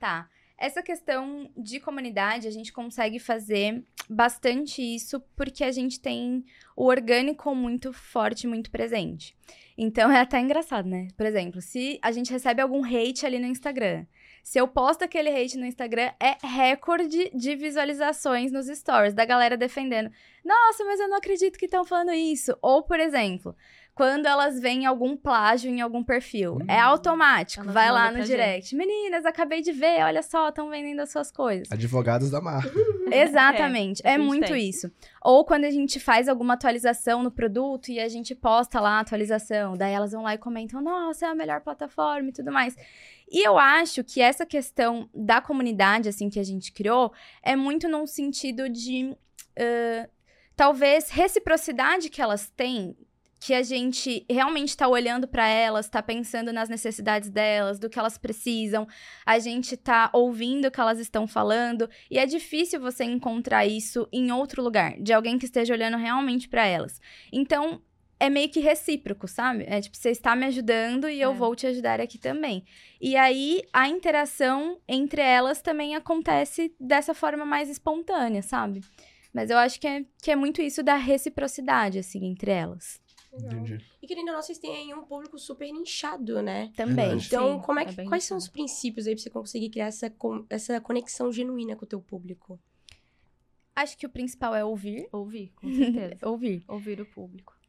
[0.01, 0.31] Tá.
[0.61, 6.45] Essa questão de comunidade, a gente consegue fazer bastante isso porque a gente tem
[6.77, 9.35] o orgânico muito forte, muito presente.
[9.79, 11.09] Então é até engraçado, né?
[11.17, 14.05] Por exemplo, se a gente recebe algum hate ali no Instagram,
[14.43, 19.57] se eu posto aquele hate no Instagram, é recorde de visualizações nos stories da galera
[19.57, 20.11] defendendo.
[20.45, 22.57] Nossa, mas eu não acredito que estão falando isso.
[22.63, 23.55] Ou, por exemplo,
[23.95, 26.55] quando elas veem algum plágio em algum perfil.
[26.55, 26.65] Hum.
[26.67, 27.71] É automático.
[27.71, 28.71] Vai lá no direct.
[28.71, 28.77] Gente.
[28.77, 31.71] Meninas, acabei de ver, olha só, estão vendendo as suas coisas.
[31.71, 32.73] Advogados da marca.
[33.13, 34.01] Exatamente.
[34.03, 34.69] É, é muito tem.
[34.69, 34.91] isso.
[35.23, 39.01] Ou quando a gente faz alguma atualização no produto e a gente posta lá a
[39.01, 39.77] atualização.
[39.77, 42.75] Daí elas vão lá e comentam: nossa, é a melhor plataforma e tudo mais.
[43.31, 47.13] E eu acho que essa questão da comunidade, assim, que a gente criou,
[47.43, 49.17] é muito num sentido de.
[49.59, 50.11] Uh,
[50.57, 52.97] talvez reciprocidade que elas têm
[53.41, 57.99] que a gente realmente está olhando para elas, está pensando nas necessidades delas, do que
[57.99, 58.87] elas precisam,
[59.25, 64.07] a gente está ouvindo o que elas estão falando, e é difícil você encontrar isso
[64.13, 67.01] em outro lugar, de alguém que esteja olhando realmente para elas.
[67.33, 67.81] Então,
[68.21, 69.65] é meio que recíproco, sabe?
[69.67, 71.25] É tipo, você está me ajudando e é.
[71.25, 72.65] eu vou te ajudar aqui também.
[73.01, 78.83] E aí, a interação entre elas também acontece dessa forma mais espontânea, sabe?
[79.33, 83.01] Mas eu acho que é, que é muito isso da reciprocidade, assim, entre elas.
[83.33, 83.79] Entendi.
[84.03, 86.73] E querendo ou não, vocês têm aí um público super nichado, né?
[86.77, 87.17] Também.
[87.17, 89.87] Então, Sim, como é que, é quais são os princípios aí pra você conseguir criar
[89.87, 90.13] essa,
[90.51, 92.61] essa conexão genuína com o teu público?
[93.75, 95.09] Acho que o principal é ouvir.
[95.13, 96.19] Ouvir, com certeza.
[96.29, 96.65] ouvir.
[96.69, 97.60] Ouvir o público.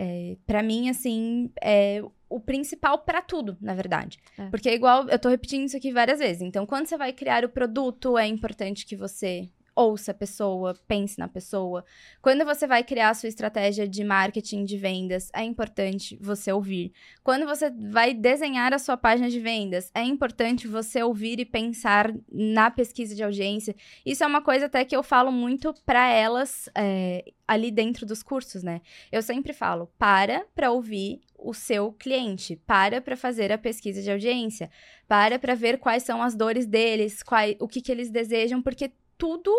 [0.00, 4.18] É, para mim, assim, é o principal para tudo, na verdade.
[4.38, 4.46] É.
[4.48, 6.42] Porque, igual, eu tô repetindo isso aqui várias vezes.
[6.42, 11.18] Então, quando você vai criar o produto, é importante que você ouça a pessoa, pense
[11.18, 11.84] na pessoa.
[12.20, 16.92] Quando você vai criar a sua estratégia de marketing de vendas, é importante você ouvir.
[17.22, 22.12] Quando você vai desenhar a sua página de vendas, é importante você ouvir e pensar
[22.30, 23.76] na pesquisa de audiência.
[24.04, 28.22] Isso é uma coisa até que eu falo muito para elas é, ali dentro dos
[28.22, 28.80] cursos, né?
[29.12, 34.10] Eu sempre falo, para para ouvir o seu cliente, para para fazer a pesquisa de
[34.10, 34.70] audiência,
[35.06, 38.90] para para ver quais são as dores deles, qual, o que, que eles desejam, porque
[39.18, 39.52] tudo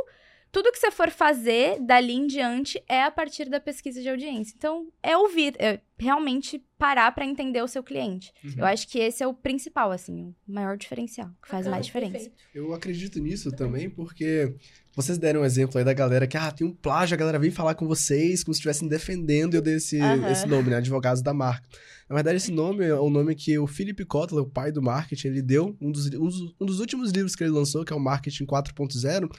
[0.51, 4.53] tudo que você for fazer dali em diante é a partir da pesquisa de audiência.
[4.57, 8.31] Então, é ouvir, é realmente parar para entender o seu cliente.
[8.43, 8.53] Uhum.
[8.57, 12.13] Eu acho que esse é o principal, assim, o maior diferencial, que faz mais diferença.
[12.13, 12.35] Perfeito.
[12.55, 14.55] Eu acredito nisso também, porque
[14.95, 17.51] vocês deram um exemplo aí da galera que, ah, tem um plágio, a galera vem
[17.51, 20.27] falar com vocês como se estivessem defendendo, eu dei esse, uhum.
[20.29, 20.77] esse nome, né?
[20.77, 21.67] Advogados da marca.
[22.09, 25.27] Na verdade, esse nome é o nome que o Philip Kotler, o pai do marketing,
[25.27, 26.29] ele deu, um dos, um
[26.59, 29.29] um dos últimos livros que ele lançou, que é o Marketing 4.0,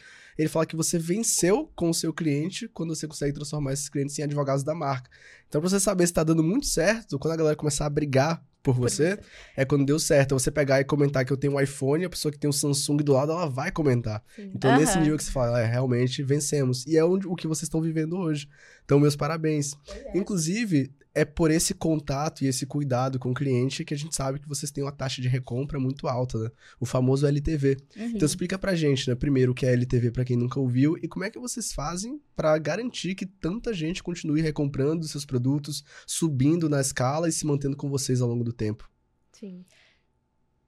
[0.41, 4.18] ele fala que você venceu com o seu cliente quando você consegue transformar esses clientes
[4.18, 5.11] em advogados da marca.
[5.47, 8.43] Então, pra você saber se tá dando muito certo, quando a galera começar a brigar
[8.62, 9.24] por você, por
[9.55, 10.34] é quando deu certo.
[10.34, 12.55] É você pegar e comentar que eu tenho um iPhone, a pessoa que tem um
[12.55, 14.24] Samsung do lado, ela vai comentar.
[14.34, 14.51] Sim.
[14.55, 14.78] Então, uhum.
[14.78, 16.86] nesse nível que você fala, é, realmente vencemos.
[16.86, 18.49] E é o, o que vocês estão vivendo hoje.
[18.82, 19.74] Então, meus parabéns.
[19.88, 20.16] É.
[20.16, 24.38] Inclusive, é por esse contato e esse cuidado com o cliente que a gente sabe
[24.38, 26.50] que vocês têm uma taxa de recompra muito alta, né?
[26.78, 27.76] O famoso LTV.
[27.96, 28.06] Uhum.
[28.14, 31.08] Então explica pra gente, né, primeiro o que é LTV para quem nunca ouviu e
[31.08, 36.68] como é que vocês fazem para garantir que tanta gente continue recomprando seus produtos, subindo
[36.68, 38.88] na escala e se mantendo com vocês ao longo do tempo.
[39.32, 39.64] Sim.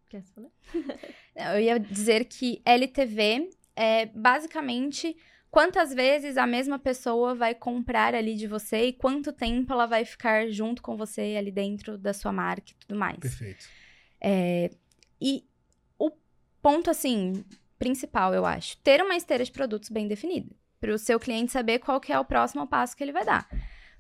[0.09, 0.51] Quer falar?
[1.55, 5.16] Eu ia dizer que LTV é basicamente
[5.53, 10.03] quantas vezes a mesma pessoa vai comprar ali de você e quanto tempo ela vai
[10.03, 13.18] ficar junto com você ali dentro da sua marca e tudo mais.
[13.18, 13.68] Perfeito.
[14.18, 14.70] É,
[15.20, 15.44] e
[15.98, 16.11] o
[16.62, 17.44] ponto, assim,
[17.78, 20.50] principal, eu acho, ter uma esteira de produtos bem definida.
[20.80, 23.46] Para o seu cliente saber qual que é o próximo passo que ele vai dar.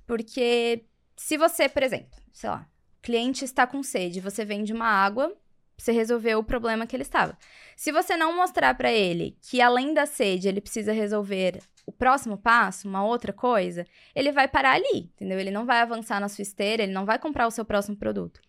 [0.06, 2.66] Porque se você, por exemplo, sei lá,
[3.02, 5.36] cliente está com sede, você vende uma água
[5.76, 7.36] você resolveu o problema que ele estava.
[7.76, 12.38] Se você não mostrar para ele que além da sede ele precisa resolver o próximo
[12.38, 15.38] passo, uma outra coisa, ele vai parar ali, entendeu?
[15.38, 18.40] Ele não vai avançar na sua esteira, ele não vai comprar o seu próximo produto.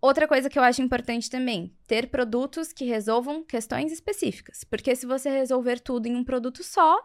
[0.00, 5.06] Outra coisa que eu acho importante também, ter produtos que resolvam questões específicas, porque se
[5.06, 7.00] você resolver tudo em um produto só,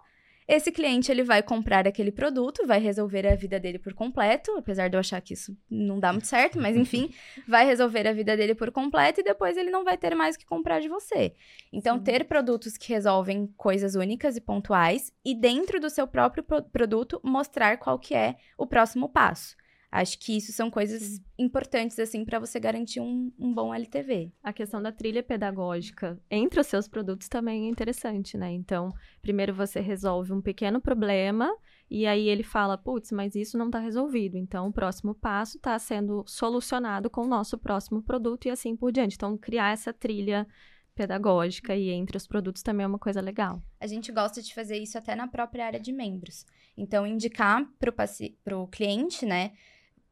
[0.48, 4.90] esse cliente ele vai comprar aquele produto, vai resolver a vida dele por completo, apesar
[4.90, 7.10] de eu achar que isso não dá muito certo, mas enfim,
[7.48, 10.40] vai resolver a vida dele por completo e depois ele não vai ter mais o
[10.40, 11.34] que comprar de você.
[11.72, 12.04] Então, Sim.
[12.04, 17.78] ter produtos que resolvem coisas únicas e pontuais e dentro do seu próprio produto mostrar
[17.78, 19.56] qual que é o próximo passo.
[19.96, 24.32] Acho que isso são coisas importantes, assim, para você garantir um, um, bom LTV.
[24.42, 28.52] A questão da trilha pedagógica entre os seus produtos também é interessante, né?
[28.52, 28.92] Então,
[29.22, 31.48] primeiro você resolve um pequeno problema
[31.92, 34.36] e aí ele fala, putz, mas isso não está resolvido.
[34.36, 38.92] Então, o próximo passo está sendo solucionado com o nosso próximo produto e assim por
[38.92, 39.16] diante.
[39.16, 40.48] Então, criar essa trilha
[40.96, 43.62] pedagógica e entre os produtos também é uma coisa legal.
[43.80, 46.48] A gente gosta de fazer isso até na própria área de membros.
[46.76, 49.52] Então, indicar para o cliente, né?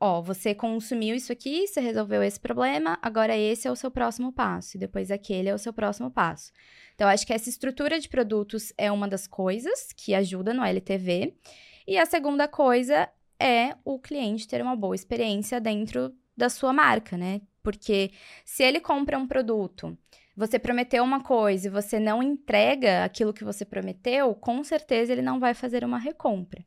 [0.03, 4.33] Ó, você consumiu isso aqui, você resolveu esse problema, agora esse é o seu próximo
[4.33, 6.51] passo, e depois aquele é o seu próximo passo.
[6.95, 11.35] Então, acho que essa estrutura de produtos é uma das coisas que ajuda no LTV.
[11.87, 13.07] E a segunda coisa
[13.39, 17.39] é o cliente ter uma boa experiência dentro da sua marca, né?
[17.61, 18.11] Porque
[18.43, 19.95] se ele compra um produto,
[20.35, 25.21] você prometeu uma coisa e você não entrega aquilo que você prometeu, com certeza ele
[25.21, 26.65] não vai fazer uma recompra.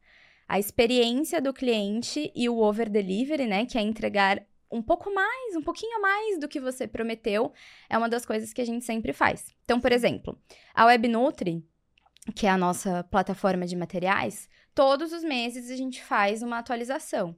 [0.49, 5.57] A experiência do cliente e o over delivery, né, que é entregar um pouco mais,
[5.57, 7.53] um pouquinho mais do que você prometeu,
[7.89, 9.55] é uma das coisas que a gente sempre faz.
[9.65, 10.39] Então, por exemplo,
[10.75, 11.65] a WebNutri,
[12.35, 17.37] que é a nossa plataforma de materiais, todos os meses a gente faz uma atualização.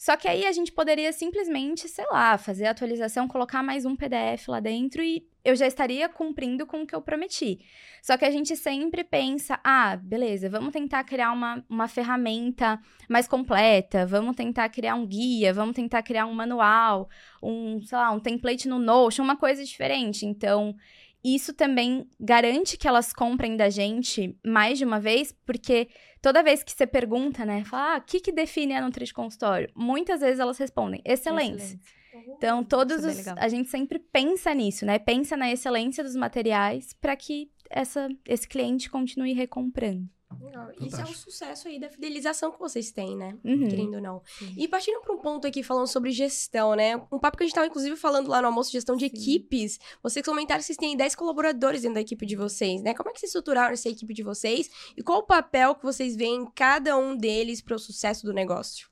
[0.00, 3.94] Só que aí a gente poderia simplesmente, sei lá, fazer a atualização, colocar mais um
[3.94, 7.60] PDF lá dentro e eu já estaria cumprindo com o que eu prometi.
[8.00, 12.80] Só que a gente sempre pensa, ah, beleza, vamos tentar criar uma, uma ferramenta
[13.10, 17.06] mais completa, vamos tentar criar um guia, vamos tentar criar um manual,
[17.42, 20.24] um, sei lá, um template no Notion, uma coisa diferente.
[20.24, 20.74] Então,
[21.22, 25.88] isso também garante que elas comprem da gente mais de uma vez, porque
[26.20, 29.14] toda vez que você pergunta, né, fala, ah, o que, que define a Nutri de
[29.14, 29.70] consultório?
[29.74, 31.64] Muitas vezes elas respondem, excelência.
[31.64, 32.00] excelência.
[32.36, 34.98] Então, todos é os, a gente sempre pensa nisso, né?
[34.98, 40.08] Pensa na excelência dos materiais para que essa, esse cliente continue recomprando.
[40.38, 40.70] Legal.
[40.80, 43.36] Isso é o sucesso aí da fidelização que vocês têm, né?
[43.44, 43.68] Uhum.
[43.68, 44.22] Querendo ou não.
[44.38, 44.54] Sim.
[44.56, 46.96] E partindo para um ponto aqui falando sobre gestão, né?
[47.10, 49.16] Um papo que a gente estava inclusive falando lá no almoço de gestão de Sim.
[49.16, 49.78] equipes.
[50.02, 52.94] Vocês comentaram que vocês têm 10 colaboradores dentro da equipe de vocês, né?
[52.94, 54.70] Como é que vocês estruturaram essa equipe de vocês?
[54.96, 58.32] E qual o papel que vocês veem em cada um deles para o sucesso do
[58.32, 58.88] negócio?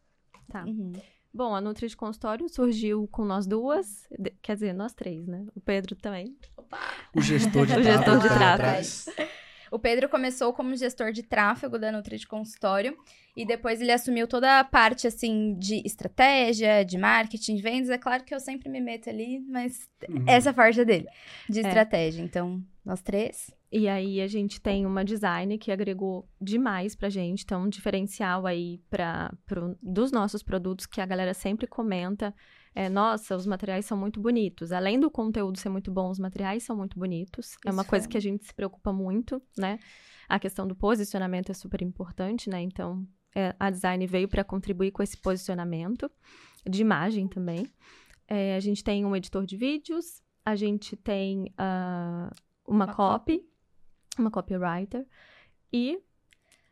[0.50, 0.64] Tá.
[0.64, 0.92] Uhum.
[1.32, 4.08] Bom, a Nutri de Consultório surgiu com nós duas,
[4.42, 5.46] quer dizer, nós três, né?
[5.54, 6.36] O Pedro também.
[6.56, 6.78] Opa.
[7.14, 9.28] O gestor de o gestor de tráfego.
[9.70, 12.96] O Pedro começou como gestor de tráfego da Nutri de Consultório
[13.36, 17.90] e depois ele assumiu toda a parte, assim, de estratégia, de marketing, de vendas.
[17.90, 20.24] É claro que eu sempre me meto ali, mas uhum.
[20.26, 21.06] essa parte é dele,
[21.48, 21.62] de é.
[21.62, 22.22] estratégia.
[22.22, 23.54] Então, nós três.
[23.70, 28.46] E aí a gente tem uma design que agregou demais pra gente, então um diferencial
[28.46, 32.34] aí pra, pro, dos nossos produtos que a galera sempre comenta.
[32.78, 34.70] É, nossa, os materiais são muito bonitos.
[34.70, 37.46] Além do conteúdo ser muito bom, os materiais são muito bonitos.
[37.46, 39.80] Isso é uma coisa que a gente se preocupa muito, né?
[40.28, 42.60] A questão do posicionamento é super importante, né?
[42.62, 43.04] Então,
[43.34, 46.08] é, a design veio para contribuir com esse posicionamento
[46.64, 47.68] de imagem também.
[48.28, 52.30] É, a gente tem um editor de vídeos, a gente tem uh,
[52.64, 53.44] uma, uma copy,
[54.16, 55.04] uma copywriter
[55.72, 55.98] e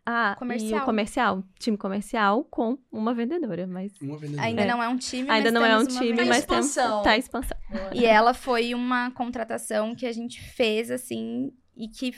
[0.06, 0.78] ah, comercial.
[0.78, 4.46] e o comercial, time comercial com uma vendedora, mas uma vendedora.
[4.46, 4.66] ainda é.
[4.66, 7.02] não é um time, ainda não é um time, mas expansão.
[7.02, 7.58] tá expansão.
[7.92, 12.14] E ela foi uma contratação que a gente fez assim e que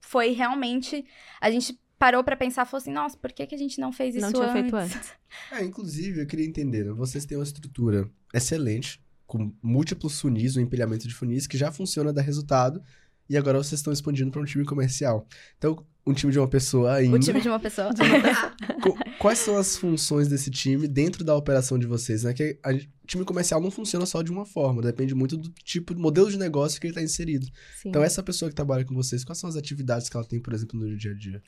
[0.00, 1.04] foi realmente
[1.40, 4.14] a gente parou para pensar, falou assim, nossa, por que, que a gente não fez
[4.14, 5.12] isso não tinha feito antes?
[5.52, 6.92] É, inclusive, eu queria entender, né?
[6.92, 11.70] vocês têm uma estrutura excelente, com múltiplos funis, o um empilhamento de funis, que já
[11.70, 12.82] funciona, dá resultado,
[13.30, 15.24] e agora vocês estão expandindo para um time comercial.
[15.56, 17.16] Então, um time de uma pessoa ainda.
[17.16, 17.90] Um time de uma pessoa.
[19.20, 22.24] Quais são as funções desse time dentro da operação de vocês?
[22.24, 22.34] Né?
[22.34, 26.00] Que o time comercial não funciona só de uma forma, depende muito do tipo, de
[26.00, 27.46] modelo de negócio que ele está inserido.
[27.76, 27.90] Sim.
[27.90, 30.52] Então, essa pessoa que trabalha com vocês, quais são as atividades que ela tem, por
[30.52, 31.40] exemplo, no dia a dia?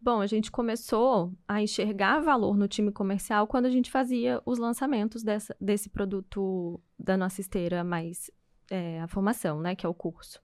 [0.00, 4.60] Bom, a gente começou a enxergar valor no time comercial quando a gente fazia os
[4.60, 8.30] lançamentos dessa, desse produto da nossa esteira mais
[8.70, 10.40] é, a formação, né, que é o curso.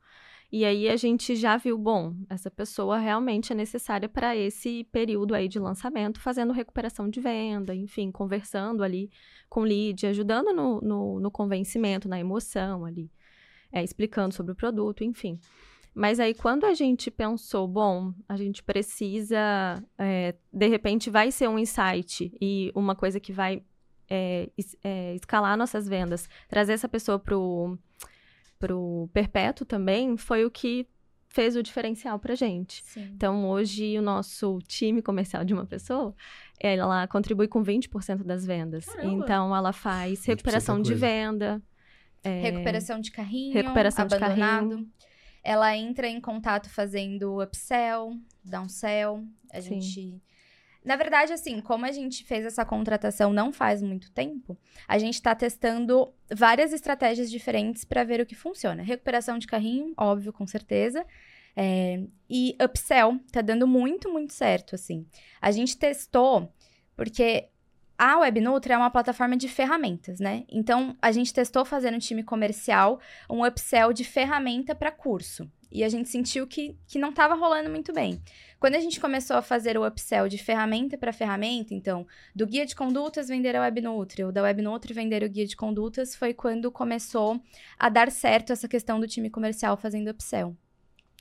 [0.50, 5.34] E aí a gente já viu, bom, essa pessoa realmente é necessária para esse período
[5.34, 9.10] aí de lançamento, fazendo recuperação de venda, enfim, conversando ali
[9.48, 13.10] com o lead, ajudando no, no, no convencimento, na emoção ali,
[13.72, 15.38] é, explicando sobre o produto, enfim.
[15.92, 21.48] Mas aí, quando a gente pensou, bom, a gente precisa, é, de repente, vai ser
[21.48, 23.62] um insight e uma coisa que vai
[24.08, 24.50] é,
[24.84, 27.78] é, escalar nossas vendas, trazer essa pessoa pro
[28.58, 30.86] pro perpétuo também foi o que
[31.28, 32.82] fez o diferencial pra gente.
[32.84, 33.10] Sim.
[33.14, 36.14] Então, hoje, o nosso time comercial de uma pessoa,
[36.58, 38.86] ela contribui com 20% das vendas.
[38.86, 39.24] Caramba.
[39.24, 41.62] Então, ela faz recuperação de venda.
[42.24, 42.40] É...
[42.40, 44.34] Recuperação de carrinho, recuperação abandonado.
[44.34, 44.90] de carrinho.
[45.44, 49.22] Ela entra em contato fazendo upsell, downsell.
[49.52, 49.80] A Sim.
[49.80, 50.22] gente
[50.86, 54.56] na verdade, assim, como a gente fez essa contratação não faz muito tempo,
[54.86, 58.84] a gente está testando várias estratégias diferentes para ver o que funciona.
[58.84, 61.04] Recuperação de carrinho, óbvio, com certeza.
[61.56, 65.04] É, e upsell tá dando muito, muito certo, assim.
[65.42, 66.54] A gente testou,
[66.94, 67.48] porque
[67.98, 70.44] a Webnutri é uma plataforma de ferramentas, né?
[70.48, 75.50] Então, a gente testou fazer no time comercial um upsell de ferramenta para curso.
[75.76, 78.18] E a gente sentiu que, que não estava rolando muito bem.
[78.58, 82.64] Quando a gente começou a fazer o upsell de ferramenta para ferramenta, então, do guia
[82.64, 86.72] de condutas vender a Webnutri, ou da Webnutri vender o guia de condutas, foi quando
[86.72, 87.38] começou
[87.78, 90.56] a dar certo essa questão do time comercial fazendo upsell.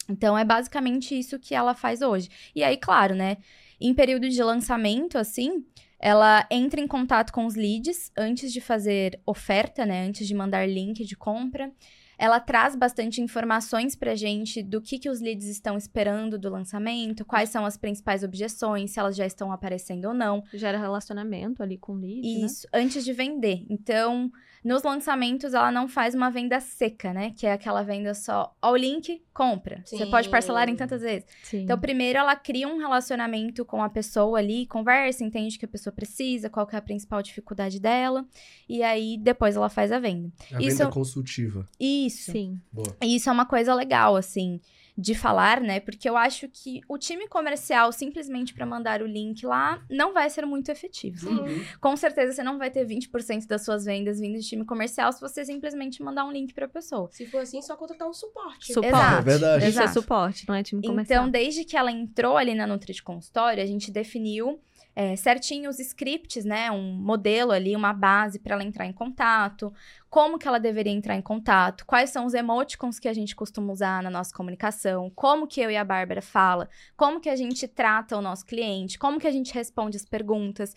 [0.07, 2.29] Então, é basicamente isso que ela faz hoje.
[2.55, 3.35] E aí, claro, né?
[3.77, 5.65] Em período de lançamento, assim,
[5.99, 10.05] ela entra em contato com os leads antes de fazer oferta, né?
[10.07, 11.69] Antes de mandar link de compra.
[12.17, 17.25] Ela traz bastante informações pra gente do que, que os leads estão esperando do lançamento,
[17.25, 20.43] quais são as principais objeções, se elas já estão aparecendo ou não.
[20.53, 22.45] Gera relacionamento ali com o lead, né?
[22.45, 23.65] Isso, antes de vender.
[23.69, 24.31] Então,
[24.65, 27.31] nos lançamentos, ela não faz uma venda seca, né?
[27.37, 29.83] Que é aquela venda só, ó, o link, compra.
[29.85, 30.09] Você Sim.
[30.09, 31.23] pode parcelar em tantas vezes.
[31.43, 31.61] Sim.
[31.61, 35.67] Então, primeiro ela cria um relacionamento com a pessoa ali, conversa, entende o que a
[35.67, 38.25] pessoa precisa, qual que é a principal dificuldade dela,
[38.67, 40.31] e aí depois ela faz a venda.
[40.51, 41.67] A Isso- venda consultiva.
[41.79, 42.31] Isso.
[42.31, 42.59] Sim.
[42.73, 42.97] Boa.
[43.03, 44.59] E isso é uma coisa legal, assim,
[44.97, 45.79] de falar, né?
[45.79, 50.29] Porque eu acho que o time comercial, simplesmente para mandar o link lá, não vai
[50.29, 51.29] ser muito efetivo.
[51.29, 51.65] Uhum.
[51.81, 55.19] Com certeza você não vai ter 20% das suas vendas vindo de time comercial se
[55.19, 57.09] você simplesmente mandar um link pra pessoa.
[57.11, 58.73] Se for assim, só contratar um suporte.
[58.73, 58.87] Suporte.
[58.87, 59.15] Exato.
[59.15, 59.67] É verdade.
[59.67, 59.99] Isso é Exato.
[59.99, 61.23] suporte, não é time comercial.
[61.23, 64.61] Então, desde que ela entrou ali na Nutri de Consultório, a gente definiu
[64.95, 66.71] é, certinho os scripts, né?
[66.71, 69.73] Um modelo ali, uma base para ela entrar em contato,
[70.09, 73.73] como que ela deveria entrar em contato, quais são os emoticons que a gente costuma
[73.73, 77.67] usar na nossa comunicação, como que eu e a Bárbara fala, como que a gente
[77.67, 80.73] trata o nosso cliente, como que a gente responde as perguntas.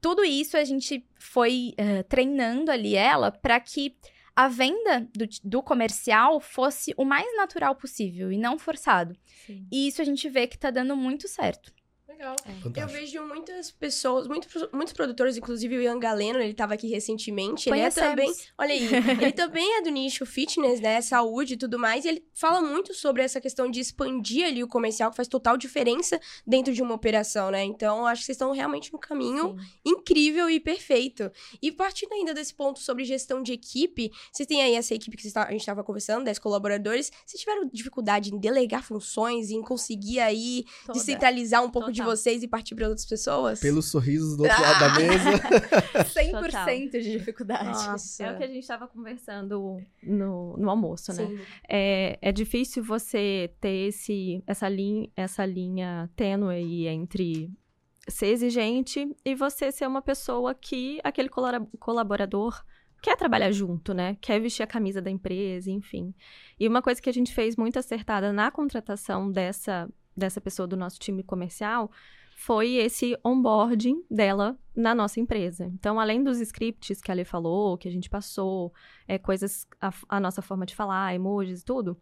[0.00, 3.94] Tudo isso a gente foi eh, treinando ali ela para que
[4.34, 9.14] a venda do, do comercial fosse o mais natural possível e não forçado.
[9.46, 9.66] Sim.
[9.70, 11.72] E isso a gente vê que tá dando muito certo.
[12.20, 12.36] Legal.
[12.46, 13.00] Eu Fantástico.
[13.00, 17.70] vejo muitas pessoas, muitos, muitos produtores, inclusive o Ian Galeno, ele tava aqui recentemente.
[17.70, 18.30] Ele é também.
[18.58, 18.88] Olha aí,
[19.22, 21.00] ele também é do nicho fitness, né?
[21.00, 22.04] Saúde e tudo mais.
[22.04, 25.56] E ele fala muito sobre essa questão de expandir ali o comercial, que faz total
[25.56, 27.64] diferença dentro de uma operação, né?
[27.64, 29.66] Então, eu acho que vocês estão realmente no caminho Sim.
[29.86, 31.30] incrível e perfeito.
[31.62, 35.32] E partindo ainda desse ponto sobre gestão de equipe, vocês têm aí essa equipe que
[35.32, 37.10] tá- a gente estava conversando, 10 colaboradores.
[37.24, 40.98] Vocês tiveram dificuldade em delegar funções, em conseguir aí Toda.
[40.98, 42.09] descentralizar um pouco de Total.
[42.10, 43.60] Vocês e partir para outras pessoas?
[43.60, 45.30] Pelos sorrisos do outro lado da mesa.
[46.10, 47.68] 100% de dificuldade.
[47.68, 48.24] Nossa.
[48.24, 51.26] É o que a gente estava conversando no, no almoço, né?
[51.26, 51.38] Sim.
[51.68, 57.50] É, é difícil você ter esse, essa, linha, essa linha tênue aí entre
[58.08, 61.28] ser exigente e você ser uma pessoa que aquele
[61.78, 62.60] colaborador
[63.00, 64.16] quer trabalhar junto, né?
[64.20, 66.14] Quer vestir a camisa da empresa, enfim.
[66.58, 69.88] E uma coisa que a gente fez muito acertada na contratação dessa,
[70.20, 71.90] dessa pessoa do nosso time comercial
[72.36, 75.66] foi esse onboarding dela na nossa empresa.
[75.74, 78.72] Então, além dos scripts que a Lê falou, que a gente passou,
[79.06, 82.00] é, coisas, a, a nossa forma de falar, emojis e tudo,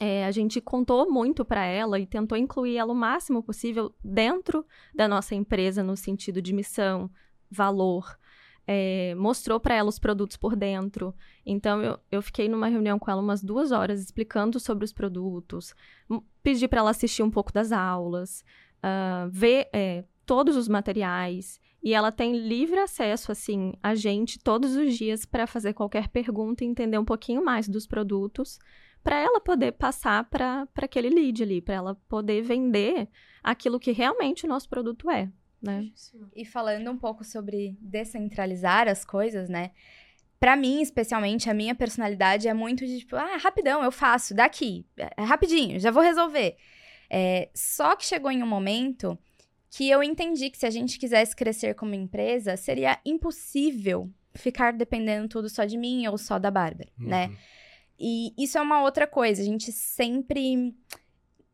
[0.00, 4.64] é, a gente contou muito para ela e tentou incluir ela o máximo possível dentro
[4.94, 7.10] da nossa empresa, no sentido de missão,
[7.50, 8.18] valor.
[8.66, 11.14] É, mostrou para ela os produtos por dentro.
[11.44, 15.74] Então, eu, eu fiquei numa reunião com ela umas duas horas explicando sobre os produtos,
[16.42, 18.44] pedi para ela assistir um pouco das aulas,
[18.82, 21.60] ah, ver é, todos os materiais.
[21.82, 26.64] E ela tem livre acesso, assim, a gente todos os dias para fazer qualquer pergunta
[26.64, 28.58] e entender um pouquinho mais dos produtos,
[29.04, 33.08] para ela poder passar para aquele lead ali, para ela poder vender
[33.40, 35.30] aquilo que realmente o nosso produto é,
[35.66, 35.90] né?
[36.34, 39.72] E falando um pouco sobre descentralizar as coisas, né?
[40.38, 44.86] Pra mim, especialmente, a minha personalidade é muito de tipo, ah, rapidão, eu faço, daqui,
[45.16, 46.56] é rapidinho, já vou resolver.
[47.08, 49.18] É, só que chegou em um momento
[49.70, 55.28] que eu entendi que se a gente quisesse crescer como empresa, seria impossível ficar dependendo
[55.28, 57.28] tudo só de mim ou só da Bárbara, né?
[57.28, 57.36] Uhum.
[57.98, 59.40] E isso é uma outra coisa.
[59.40, 60.74] A gente sempre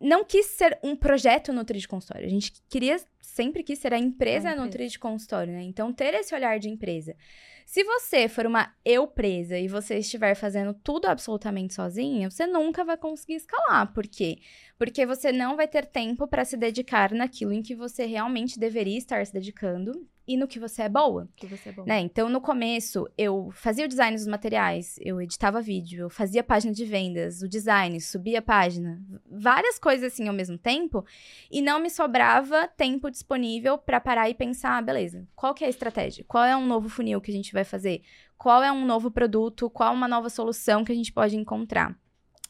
[0.01, 2.27] não quis ser um projeto Nutri de consultório.
[2.27, 4.55] A gente queria, sempre quis ser a empresa empresa.
[4.55, 5.63] Nutri de consultório, né?
[5.63, 7.17] Então, ter esse olhar de empresa.
[7.65, 12.85] Se você for uma eu presa e você estiver fazendo tudo absolutamente sozinha, você nunca
[12.85, 13.93] vai conseguir escalar.
[13.93, 14.39] Por quê?
[14.77, 18.99] Porque você não vai ter tempo para se dedicar naquilo em que você realmente deveria
[18.99, 21.29] estar se dedicando e no que você é boa.
[21.37, 21.85] Que você é bom.
[21.85, 22.01] Né?
[22.01, 26.73] Então, no começo, eu fazia o design dos materiais, eu editava vídeo, eu fazia página
[26.73, 31.05] de vendas, o design, subia a página, várias coisas assim ao mesmo tempo,
[31.51, 35.69] e não me sobrava tempo disponível para parar e pensar, ah, beleza, qual que é
[35.69, 36.25] a estratégia?
[36.27, 38.03] Qual é um novo funil que a gente vai fazer?
[38.37, 39.71] Qual é um novo produto?
[39.71, 41.97] Qual uma nova solução que a gente pode encontrar?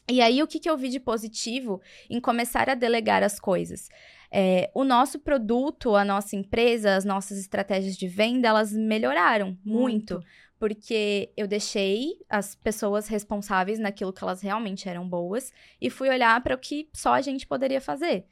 [0.09, 3.89] E aí, o que, que eu vi de positivo em começar a delegar as coisas?
[4.31, 10.15] É, o nosso produto, a nossa empresa, as nossas estratégias de venda, elas melhoraram muito.
[10.15, 10.25] muito
[10.63, 15.51] porque eu deixei as pessoas responsáveis naquilo que elas realmente eram boas
[15.81, 18.25] e fui olhar para o que só a gente poderia fazer.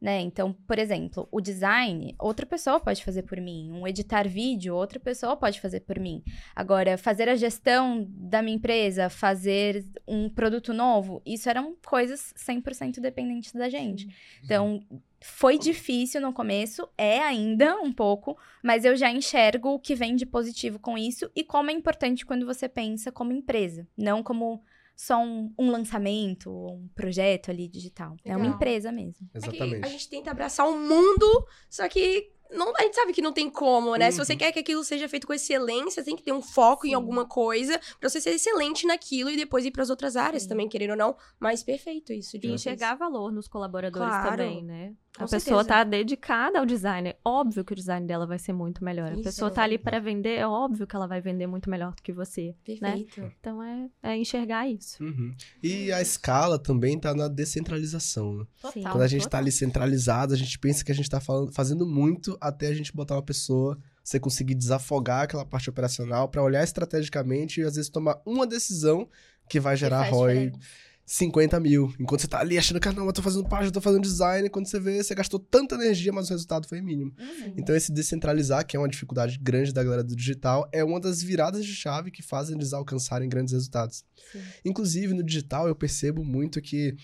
[0.00, 0.20] Né?
[0.20, 3.70] Então, por exemplo, o design, outra pessoa pode fazer por mim.
[3.70, 6.22] Um editar vídeo, outra pessoa pode fazer por mim.
[6.56, 12.98] Agora, fazer a gestão da minha empresa, fazer um produto novo, isso eram coisas 100%
[12.98, 14.08] dependentes da gente.
[14.42, 14.82] Então,
[15.22, 20.16] foi difícil no começo, é ainda um pouco, mas eu já enxergo o que vem
[20.16, 24.64] de positivo com isso e como é importante quando você pensa como empresa, não como
[24.96, 28.16] só um, um lançamento, um projeto ali digital.
[28.24, 28.34] Legal.
[28.34, 29.28] É uma empresa mesmo.
[29.34, 29.84] Exatamente.
[29.84, 33.48] a gente tenta abraçar o mundo, só que não, a gente sabe que não tem
[33.48, 34.06] como, né?
[34.06, 34.12] Uhum.
[34.12, 34.38] Se você uhum.
[34.38, 36.90] quer que aquilo seja feito com excelência, tem que ter um foco Sim.
[36.90, 40.42] em alguma coisa pra você ser excelente naquilo e depois ir para as outras áreas
[40.42, 40.48] Sim.
[40.48, 41.16] também, querendo ou não.
[41.38, 42.38] Mas perfeito isso.
[42.38, 44.30] De e enxergar valor nos colaboradores claro.
[44.30, 44.94] também, né?
[45.16, 45.44] Com a certeza.
[45.44, 47.08] pessoa tá dedicada ao design.
[47.08, 49.10] É óbvio que o design dela vai ser muito melhor.
[49.10, 49.20] Isso.
[49.20, 52.02] A pessoa tá ali para vender, é óbvio que ela vai vender muito melhor do
[52.02, 52.54] que você.
[52.80, 52.92] Né?
[52.92, 53.20] Perfeito.
[53.20, 53.32] Né?
[53.40, 55.02] Então é, é enxergar isso.
[55.02, 55.34] Uhum.
[55.62, 58.34] E a escala também tá na descentralização.
[58.38, 58.46] Né?
[58.60, 59.38] Total, Quando a gente tá total.
[59.40, 62.74] tá ali centralizado, a gente pensa que a gente tá falando, fazendo muito até a
[62.74, 67.74] gente botar uma pessoa, você conseguir desafogar aquela parte operacional para olhar estrategicamente e às
[67.74, 69.08] vezes tomar uma decisão
[69.48, 70.50] que vai gerar ROI.
[70.50, 71.92] Diferença 50 mil.
[71.98, 74.48] Enquanto você tá ali achando que, ah, não, eu tô fazendo página, tô fazendo design,
[74.48, 77.12] quando você vê, você gastou tanta energia, mas o resultado foi mínimo.
[77.18, 77.54] Uhum.
[77.56, 81.20] Então, esse descentralizar, que é uma dificuldade grande da galera do digital, é uma das
[81.20, 84.04] viradas de chave que fazem eles alcançarem grandes resultados.
[84.30, 84.40] Sim.
[84.64, 86.94] Inclusive, no digital, eu percebo muito que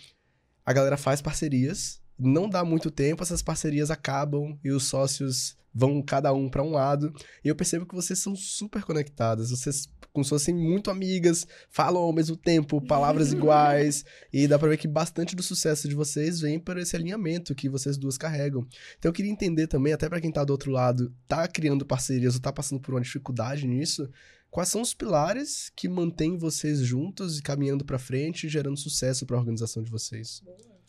[0.65, 6.01] a galera faz parcerias, não dá muito tempo, essas parcerias acabam e os sócios vão
[6.01, 7.13] cada um para um lado.
[7.45, 9.51] E eu percebo que vocês são super conectadas.
[9.51, 14.03] Vocês como se fossem muito amigas, falam ao mesmo tempo, palavras iguais,
[14.33, 17.69] e dá pra ver que bastante do sucesso de vocês vem por esse alinhamento que
[17.69, 18.67] vocês duas carregam.
[18.99, 22.35] Então eu queria entender também, até para quem tá do outro lado, tá criando parcerias
[22.35, 24.11] ou tá passando por uma dificuldade nisso,
[24.51, 29.37] quais são os pilares que mantêm vocês juntos e caminhando para frente, gerando sucesso para
[29.37, 30.43] a organização de vocês?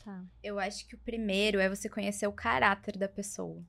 [0.05, 0.23] Tá.
[0.41, 3.61] Eu acho que o primeiro é você conhecer o caráter da pessoa.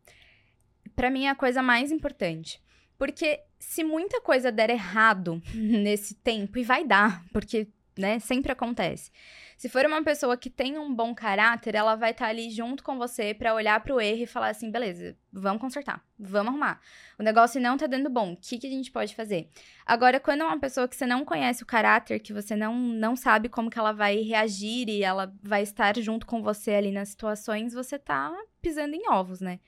[0.94, 2.60] Para mim é a coisa mais importante.
[2.96, 9.10] Porque se muita coisa der errado nesse tempo, e vai dar, porque, né, sempre acontece.
[9.56, 12.84] Se for uma pessoa que tem um bom caráter, ela vai estar tá ali junto
[12.84, 16.80] com você para olhar para o erro e falar assim: beleza, vamos consertar, vamos arrumar.
[17.18, 19.48] O negócio não tá dando bom, o que, que a gente pode fazer?
[19.84, 23.16] Agora, quando é uma pessoa que você não conhece o caráter, que você não, não
[23.16, 27.08] sabe como que ela vai reagir e ela vai estar junto com você ali nas
[27.08, 28.32] situações, você tá
[28.62, 29.58] pisando em ovos, né?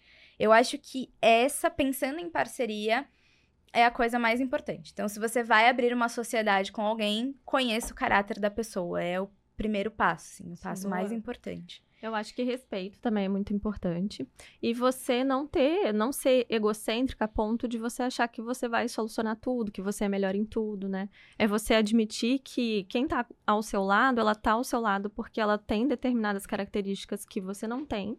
[0.40, 3.06] Eu acho que essa, pensando em parceria,
[3.74, 4.90] é a coisa mais importante.
[4.90, 9.02] Então, se você vai abrir uma sociedade com alguém, conheça o caráter da pessoa.
[9.02, 11.84] É o primeiro passo, assim, o passo Sim, mais importante.
[12.02, 14.26] Eu acho que respeito também é muito importante.
[14.62, 18.88] E você não ter, não ser egocêntrica a ponto de você achar que você vai
[18.88, 21.10] solucionar tudo, que você é melhor em tudo, né?
[21.38, 25.38] É você admitir que quem tá ao seu lado, ela tá ao seu lado porque
[25.38, 28.18] ela tem determinadas características que você não tem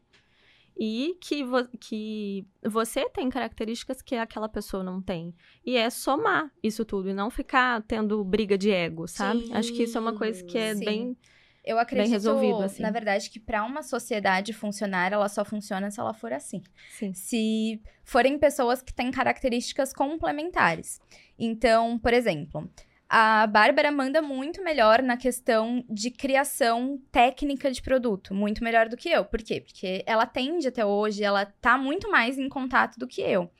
[0.78, 5.34] e que, vo que você tem características que aquela pessoa não tem.
[5.66, 9.46] E é somar isso tudo e não ficar tendo briga de ego, sabe?
[9.48, 10.86] Sim, Acho que isso é uma coisa que é sim.
[10.86, 11.18] bem.
[11.64, 12.82] Eu acredito, bem resolvido, assim.
[12.82, 16.64] na verdade, que para uma sociedade funcionar, ela só funciona se ela for assim.
[16.90, 17.14] Sim.
[17.14, 21.00] Se forem pessoas que têm características complementares.
[21.38, 22.68] Então, por exemplo,
[23.14, 28.96] a Bárbara manda muito melhor na questão de criação técnica de produto, muito melhor do
[28.96, 29.26] que eu.
[29.26, 29.60] Por quê?
[29.60, 33.52] Porque ela tende até hoje, ela tá muito mais em contato do que eu.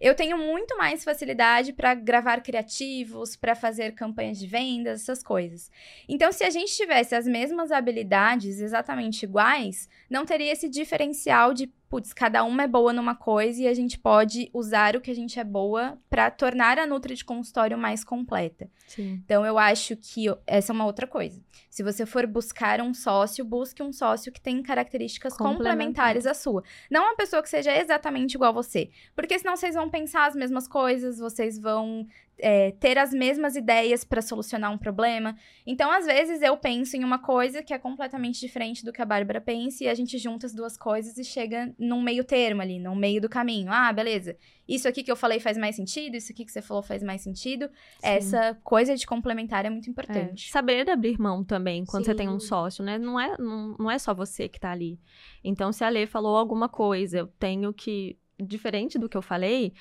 [0.00, 5.72] Eu tenho muito mais facilidade para gravar criativos, para fazer campanhas de vendas, essas coisas.
[6.08, 11.66] Então, se a gente tivesse as mesmas habilidades exatamente iguais, não teria esse diferencial de
[11.90, 15.14] putz, cada uma é boa numa coisa e a gente pode usar o que a
[15.14, 18.70] gente é boa para tornar a Nutri de consultório mais completa.
[18.86, 19.20] Sim.
[19.24, 21.42] Então, eu acho que essa é uma outra coisa.
[21.68, 26.62] Se você for buscar um sócio, busque um sócio que tem características complementares à sua.
[26.88, 28.90] Não uma pessoa que seja exatamente igual a você.
[29.16, 32.06] Porque senão vocês vão pensar as mesmas coisas, vocês vão
[32.42, 35.36] é, ter as mesmas ideias para solucionar um problema.
[35.66, 39.04] Então, às vezes, eu penso em uma coisa que é completamente diferente do que a
[39.04, 42.78] Bárbara pensa, e a gente junta as duas coisas e chega num meio termo ali,
[42.78, 43.70] no meio do caminho.
[43.70, 44.36] Ah, beleza.
[44.68, 47.22] Isso aqui que eu falei faz mais sentido, isso aqui que você falou faz mais
[47.22, 47.66] sentido.
[47.66, 47.72] Sim.
[48.02, 50.48] Essa coisa de complementar é muito importante.
[50.48, 50.52] É.
[50.52, 52.12] Saber abrir mão também quando Sim.
[52.12, 52.96] você tem um sócio, né?
[52.96, 54.98] Não é, não, não é só você que tá ali.
[55.42, 58.16] Então, se a Lê falou alguma coisa, eu tenho que.
[58.42, 59.74] Diferente do que eu falei,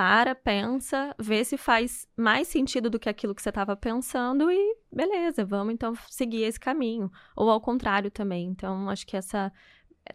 [0.00, 4.76] para, pensa, vê se faz mais sentido do que aquilo que você estava pensando e
[4.90, 7.12] beleza, vamos então seguir esse caminho.
[7.36, 8.46] Ou ao contrário também.
[8.46, 9.52] Então, acho que essa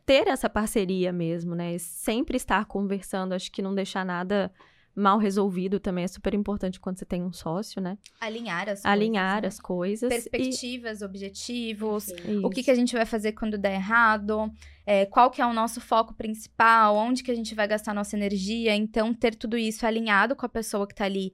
[0.03, 1.77] ter essa parceria mesmo, né?
[1.77, 4.51] Sempre estar conversando, acho que não deixar nada
[4.95, 7.97] mal resolvido também é super importante quando você tem um sócio, né?
[8.19, 10.09] Alinhar as Alinhar coisas, as coisas.
[10.09, 10.17] né?
[10.17, 12.45] e- Perspectivas, objetivos, Isso.
[12.45, 14.49] o que, que a gente vai fazer quando der errado,
[14.85, 18.15] é, qual que é o nosso foco principal, onde que a gente vai gastar nossa
[18.15, 18.73] energia.
[18.75, 21.33] Então, ter tudo isso alinhado com a pessoa que tá ali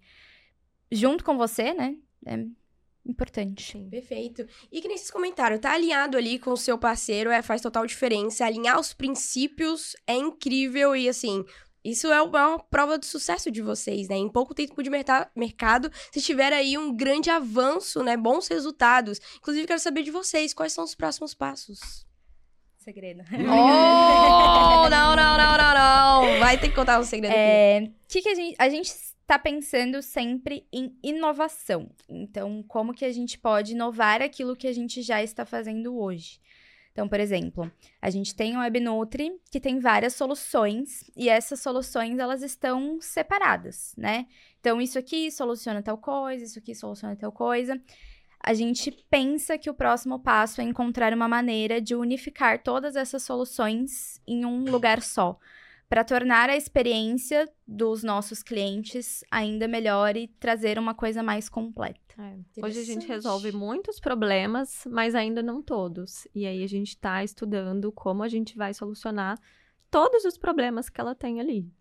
[0.92, 1.96] junto com você, né?
[2.26, 2.38] É
[3.06, 3.72] importante.
[3.74, 3.90] Sim.
[3.90, 4.46] Perfeito.
[4.72, 7.86] E que nem vocês comentaram, tá alinhado ali com o seu parceiro é, faz total
[7.86, 8.46] diferença.
[8.46, 11.44] Alinhar os princípios é incrível e assim.
[11.84, 14.16] Isso é uma prova do sucesso de vocês, né?
[14.16, 18.16] Em pouco tempo de mercado, vocês tiveram aí um grande avanço, né?
[18.16, 19.20] Bons resultados.
[19.38, 22.06] Inclusive, quero saber de vocês, quais são os próximos passos?
[22.78, 23.24] Segredo.
[23.34, 26.40] Oh, não, não, não, não, não.
[26.40, 27.40] Vai ter que contar um segredo aqui.
[27.40, 28.88] É, que que a gente a gente
[29.32, 31.90] está pensando sempre em inovação.
[32.10, 36.40] Então, como que a gente pode inovar aquilo que a gente já está fazendo hoje?
[36.92, 37.72] Então, por exemplo,
[38.02, 43.94] a gente tem o WebNutri, que tem várias soluções, e essas soluções, elas estão separadas,
[43.98, 44.28] né?
[44.60, 47.82] Então, isso aqui soluciona tal coisa, isso aqui soluciona tal coisa.
[48.44, 53.24] A gente pensa que o próximo passo é encontrar uma maneira de unificar todas essas
[53.24, 55.40] soluções em um lugar só
[55.88, 62.01] para tornar a experiência dos nossos clientes ainda melhor e trazer uma coisa mais completa.
[62.18, 62.66] É.
[62.66, 66.28] Hoje a gente resolve muitos problemas, mas ainda não todos.
[66.34, 69.40] E aí a gente está estudando como a gente vai solucionar
[69.90, 71.72] todos os problemas que ela tem ali.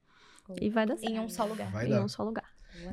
[0.60, 1.12] E vai dar certo.
[1.12, 1.70] Em um só lugar.
[1.70, 2.04] Vai em dar.
[2.04, 2.48] um só lugar.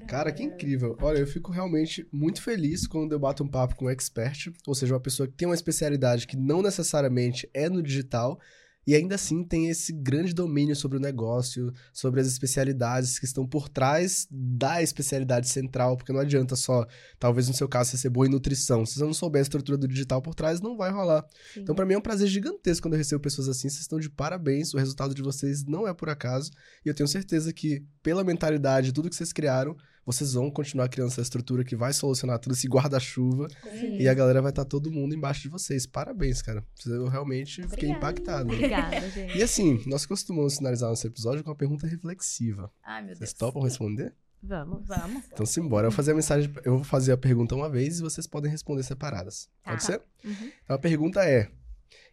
[0.07, 0.97] Cara, que incrível.
[1.01, 4.75] Olha, eu fico realmente muito feliz quando eu bato um papo com um expert, ou
[4.75, 8.39] seja, uma pessoa que tem uma especialidade que não necessariamente é no digital,
[8.87, 13.45] e ainda assim tem esse grande domínio sobre o negócio, sobre as especialidades que estão
[13.45, 16.87] por trás da especialidade central, porque não adianta só,
[17.19, 18.85] talvez no seu caso, você ser boa em nutrição.
[18.85, 21.25] Se você não souber a estrutura do digital por trás, não vai rolar.
[21.53, 21.59] Sim.
[21.59, 23.67] Então, pra mim é um prazer gigantesco quando eu recebo pessoas assim.
[23.67, 24.73] Vocês estão de parabéns.
[24.73, 26.49] O resultado de vocês não é por acaso.
[26.85, 29.75] E eu tenho certeza que, pela mentalidade, tudo que vocês criaram,
[30.07, 33.49] vocês vão continuar criando essa estrutura que vai solucionar tudo, esse guarda-chuva.
[33.61, 33.97] Sim.
[33.97, 35.85] E a galera vai estar todo mundo embaixo de vocês.
[35.85, 36.65] Parabéns, cara.
[36.85, 37.97] Eu realmente fiquei Obrigada.
[37.97, 38.53] impactado.
[38.53, 39.37] Obrigada, gente.
[39.37, 42.71] E assim, nós costumamos finalizar nosso episódio com uma pergunta reflexiva.
[42.81, 43.19] Ai, meu Deus.
[43.19, 44.15] Vocês topam responder?
[44.41, 44.87] Vamos.
[44.87, 45.25] Vamos.
[45.33, 45.87] Então simbora.
[45.87, 46.49] Eu vou fazer a mensagem.
[46.63, 49.49] Eu vou fazer a pergunta uma vez e vocês podem responder separadas.
[49.61, 49.71] Tá.
[49.71, 50.01] Pode ser?
[50.23, 50.51] Uhum.
[50.63, 51.51] Então a pergunta é: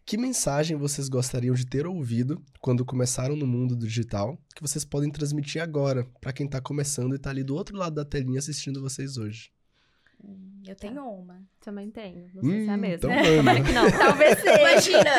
[0.06, 4.84] que mensagem vocês gostariam de ter ouvido quando começaram no mundo do digital que vocês
[4.84, 8.38] podem transmitir agora pra quem tá começando e tá ali do outro lado da telinha
[8.38, 9.50] assistindo vocês hoje?
[10.66, 11.42] Eu tenho uma.
[11.60, 12.30] Também tenho.
[12.34, 12.96] Não sei se é a Hum, mesma.
[12.96, 13.90] então Tomara que não.
[13.90, 14.58] Talvez seja.
[14.60, 15.10] Imagina!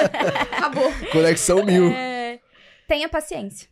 [0.51, 0.91] Acabou.
[1.11, 1.87] Conexão mil.
[1.89, 2.39] É,
[2.87, 3.69] tenha paciência.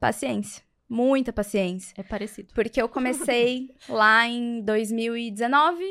[0.00, 0.62] Paciência.
[0.88, 1.94] Muita paciência.
[1.96, 2.52] É parecido.
[2.54, 5.84] Porque eu comecei lá em 2019,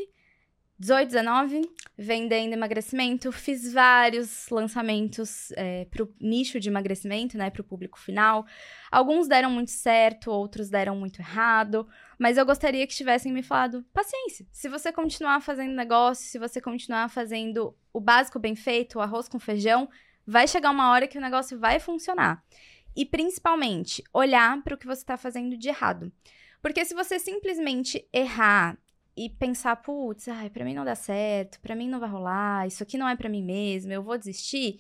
[0.84, 1.62] 18, 19,
[1.98, 3.32] vendendo emagrecimento.
[3.32, 7.50] Fiz vários lançamentos é, para o nicho de emagrecimento, né?
[7.58, 8.46] O público final.
[8.92, 11.88] Alguns deram muito certo, outros deram muito errado.
[12.20, 14.46] Mas eu gostaria que tivessem me falado: paciência.
[14.52, 19.30] Se você continuar fazendo negócio, se você continuar fazendo o básico bem feito, o arroz
[19.30, 19.90] com feijão,
[20.28, 22.44] vai chegar uma hora que o negócio vai funcionar.
[22.94, 26.12] E principalmente, olhar para o que você está fazendo de errado.
[26.62, 28.78] Porque se você simplesmente errar
[29.16, 32.84] e pensar, putz, ai, pra mim não dá certo, pra mim não vai rolar, isso
[32.84, 34.80] aqui não é pra mim mesmo, eu vou desistir,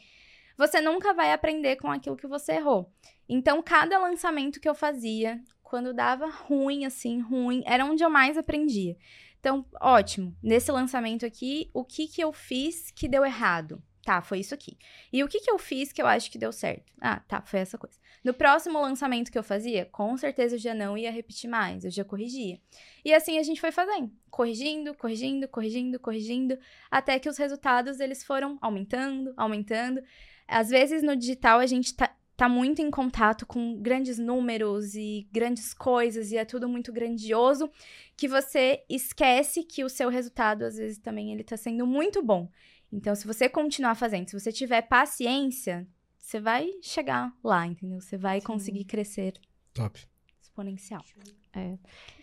[0.58, 2.92] você nunca vai aprender com aquilo que você errou.
[3.28, 8.38] Então, cada lançamento que eu fazia, quando dava ruim, assim, ruim, era onde eu mais
[8.38, 8.96] aprendia.
[9.40, 10.36] Então, ótimo.
[10.42, 13.82] Nesse lançamento aqui, o que que eu fiz que deu errado?
[14.04, 14.78] Tá, foi isso aqui.
[15.14, 16.92] E o que que eu fiz que eu acho que deu certo?
[17.00, 17.98] Ah, tá, foi essa coisa.
[18.22, 21.92] No próximo lançamento que eu fazia, com certeza eu já não ia repetir mais, eu
[21.92, 22.60] já corrigia.
[23.06, 26.60] E assim a gente foi fazendo, corrigindo, corrigindo, corrigindo, corrigindo,
[26.92, 30.04] até que os resultados eles foram aumentando, aumentando.
[30.50, 35.30] Às vezes no digital a gente tá, tá muito em contato com grandes números e
[35.32, 37.72] grandes coisas e é tudo muito grandioso,
[38.18, 42.50] que você esquece que o seu resultado às vezes também ele tá sendo muito bom.
[42.94, 45.88] Então, se você continuar fazendo, se você tiver paciência,
[46.20, 48.00] você vai chegar lá, entendeu?
[48.00, 48.46] Você vai Sim.
[48.46, 49.34] conseguir crescer
[49.74, 50.00] Top.
[50.40, 51.04] exponencial.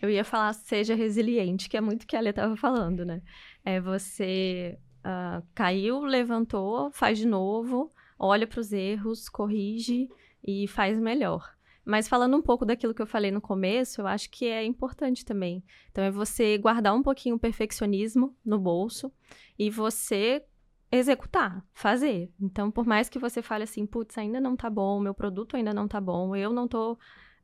[0.01, 3.21] Eu ia falar seja resiliente, que é muito o que a Lia estava falando, né?
[3.65, 10.09] É você ah, caiu, levantou, faz de novo, olha para os erros, corrige
[10.41, 11.53] e faz melhor.
[11.83, 15.25] Mas falando um pouco daquilo que eu falei no começo, eu acho que é importante
[15.25, 15.63] também.
[15.91, 19.11] Então é você guardar um pouquinho o perfeccionismo no bolso
[19.57, 20.45] e você
[20.91, 22.31] executar, fazer.
[22.39, 25.73] Então, por mais que você fale assim, putz, ainda não tá bom, meu produto ainda
[25.73, 26.97] não tá bom, eu não tô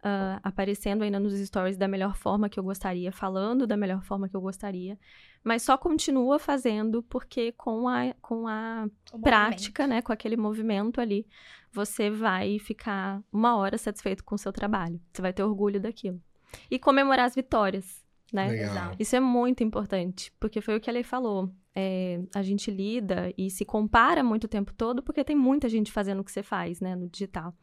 [0.03, 4.29] ah, aparecendo ainda nos stories da melhor forma que eu gostaria, falando da melhor forma
[4.29, 4.97] que eu gostaria,
[5.43, 11.01] mas só continua fazendo porque com a, com a O prática, né, com aquele movimento
[11.01, 11.25] ali,
[11.71, 15.01] você vai ficar uma hora satisfeito com o seu trabalho.
[15.11, 16.21] Você vai ter orgulho daquilo.
[16.69, 18.47] E comemorar as vitórias, né?
[18.49, 18.95] Legal.
[18.99, 21.49] Isso é muito importante, porque foi o que a Lei falou.
[21.75, 25.91] É, a gente lida e se compara muito o tempo todo, porque tem muita gente
[25.91, 27.53] fazendo o que você faz, né, no digital.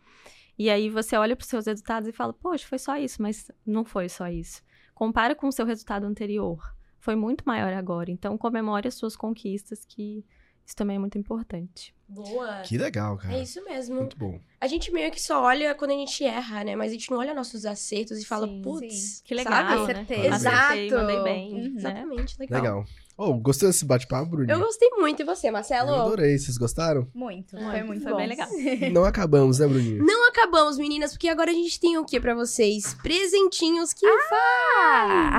[0.57, 3.51] E aí você olha para os seus resultados e fala, poxa, foi só isso, mas
[3.67, 4.63] não foi só isso.
[4.95, 6.75] Compara com o seu resultado anterior.
[6.99, 8.11] Foi muito maior agora.
[8.11, 10.25] Então, comemore as suas conquistas, que
[10.67, 11.95] isso também é muito importante.
[12.07, 12.61] Boa.
[12.61, 13.35] Que legal, cara.
[13.35, 13.97] É isso mesmo.
[13.97, 14.39] Muito bom.
[14.61, 16.77] A gente meio que só olha quando a gente erra, né?
[16.77, 19.69] Mas a gente não olha nossos acertos e fala, putz, Que legal, sabe?
[19.75, 19.83] né?
[19.83, 20.29] Acertei.
[20.29, 21.03] Acertei, Exato.
[21.03, 21.61] mandei bem, Uhum.
[21.61, 21.73] né?
[21.77, 22.61] Exatamente, legal.
[22.63, 22.85] Legal.
[23.17, 24.55] Oh, gostou desse bate-papo, Bruninho?
[24.57, 25.23] Eu gostei muito.
[25.23, 25.89] E você, Marcelo?
[25.91, 26.37] Eu adorei.
[26.37, 27.09] Vocês gostaram?
[27.15, 28.19] Muito, foi Muito, muito foi bom.
[28.19, 28.49] bem legal.
[28.93, 30.05] Não acabamos, né, Bruninho?
[30.05, 32.95] Não acabamos, meninas, porque agora a gente tem o que pra vocês?
[33.03, 35.39] Presentinhos que Ah!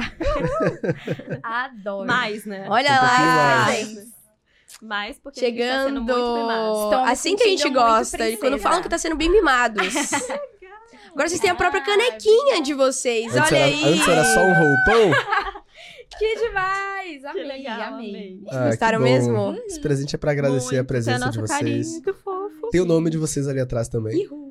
[1.44, 2.08] Adoro.
[2.08, 2.66] Mais, né?
[2.70, 3.66] Olha Um lá.
[3.66, 4.15] mais.
[4.82, 5.88] Mais porque a gente tá Chegando.
[5.88, 6.84] sendo muito mimado.
[6.84, 8.30] Estão me assim que a gente muito gosta.
[8.30, 9.88] E quando falam que tá sendo bem mimados.
[11.12, 13.34] Agora vocês têm a própria canequinha de vocês.
[13.36, 13.84] Antes Olha era, aí.
[13.86, 15.66] antes era só um roupão.
[16.18, 17.22] Que demais!
[17.22, 18.10] Que Amei, legal, amei.
[18.10, 18.44] amei.
[18.50, 19.58] Ah, Gostaram que mesmo?
[19.66, 21.58] Esse presente é pra agradecer a Muito, presença tem a de vocês.
[21.60, 22.70] carinha, que fofo.
[22.72, 24.22] Tem o nome de vocês ali atrás também.
[24.22, 24.45] Ihu.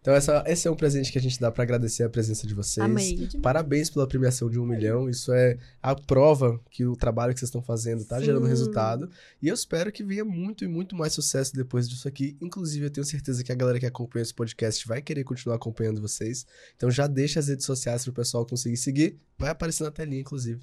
[0.00, 2.54] Então, essa, esse é um presente que a gente dá pra agradecer a presença de
[2.54, 2.82] vocês.
[2.82, 3.28] Amei.
[3.42, 5.10] Parabéns pela premiação de um milhão.
[5.10, 9.10] Isso é a prova que o trabalho que vocês estão fazendo tá gerando resultado.
[9.42, 12.34] E eu espero que venha muito e muito mais sucesso depois disso aqui.
[12.40, 16.00] Inclusive, eu tenho certeza que a galera que acompanha esse podcast vai querer continuar acompanhando
[16.00, 16.46] vocês.
[16.76, 19.20] Então já deixa as redes sociais pro pessoal conseguir seguir.
[19.38, 20.60] Vai aparecer na telinha, inclusive.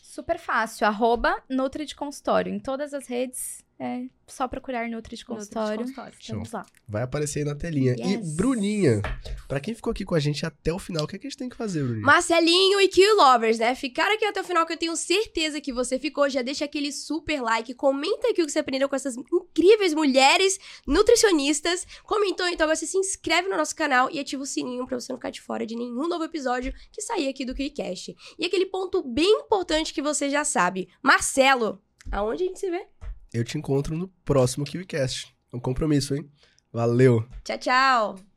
[0.00, 0.86] Super fácil.
[0.86, 2.52] Arroba Nutri de Consultório.
[2.52, 5.86] Em todas as redes, é só procurar Nutri de Consultório.
[6.18, 6.66] Estamos lá.
[6.86, 7.94] Vai aparecer aí na telinha.
[7.96, 8.32] Yes.
[8.32, 9.00] E Bruninha,
[9.46, 11.30] pra quem ficou aqui com a gente até o final, o que, é que a
[11.30, 12.04] gente tem que fazer, Bruninha?
[12.04, 13.74] Marcelinho e Kill Lovers, né?
[13.74, 16.28] Ficaram aqui até o final que eu tenho certeza que você ficou.
[16.28, 20.58] Já deixa aquele super like, comenta aqui o que você aprendeu com essas incríveis mulheres
[20.86, 21.86] nutricionistas.
[22.02, 25.12] Comentou, então agora você se inscreve no nosso canal e ativa o sininho pra você
[25.12, 28.14] não ficar de fora de nenhum novo episódio que sair aqui do KiwiCast.
[28.38, 30.88] E aquele ponto bem importante que você já sabe.
[31.02, 31.80] Marcelo,
[32.10, 32.86] aonde a gente se vê?
[33.32, 35.34] Eu te encontro no próximo KiwiCast.
[35.52, 36.30] É um compromisso, hein?
[36.72, 37.26] Valeu!
[37.44, 38.27] Tchau, tchau!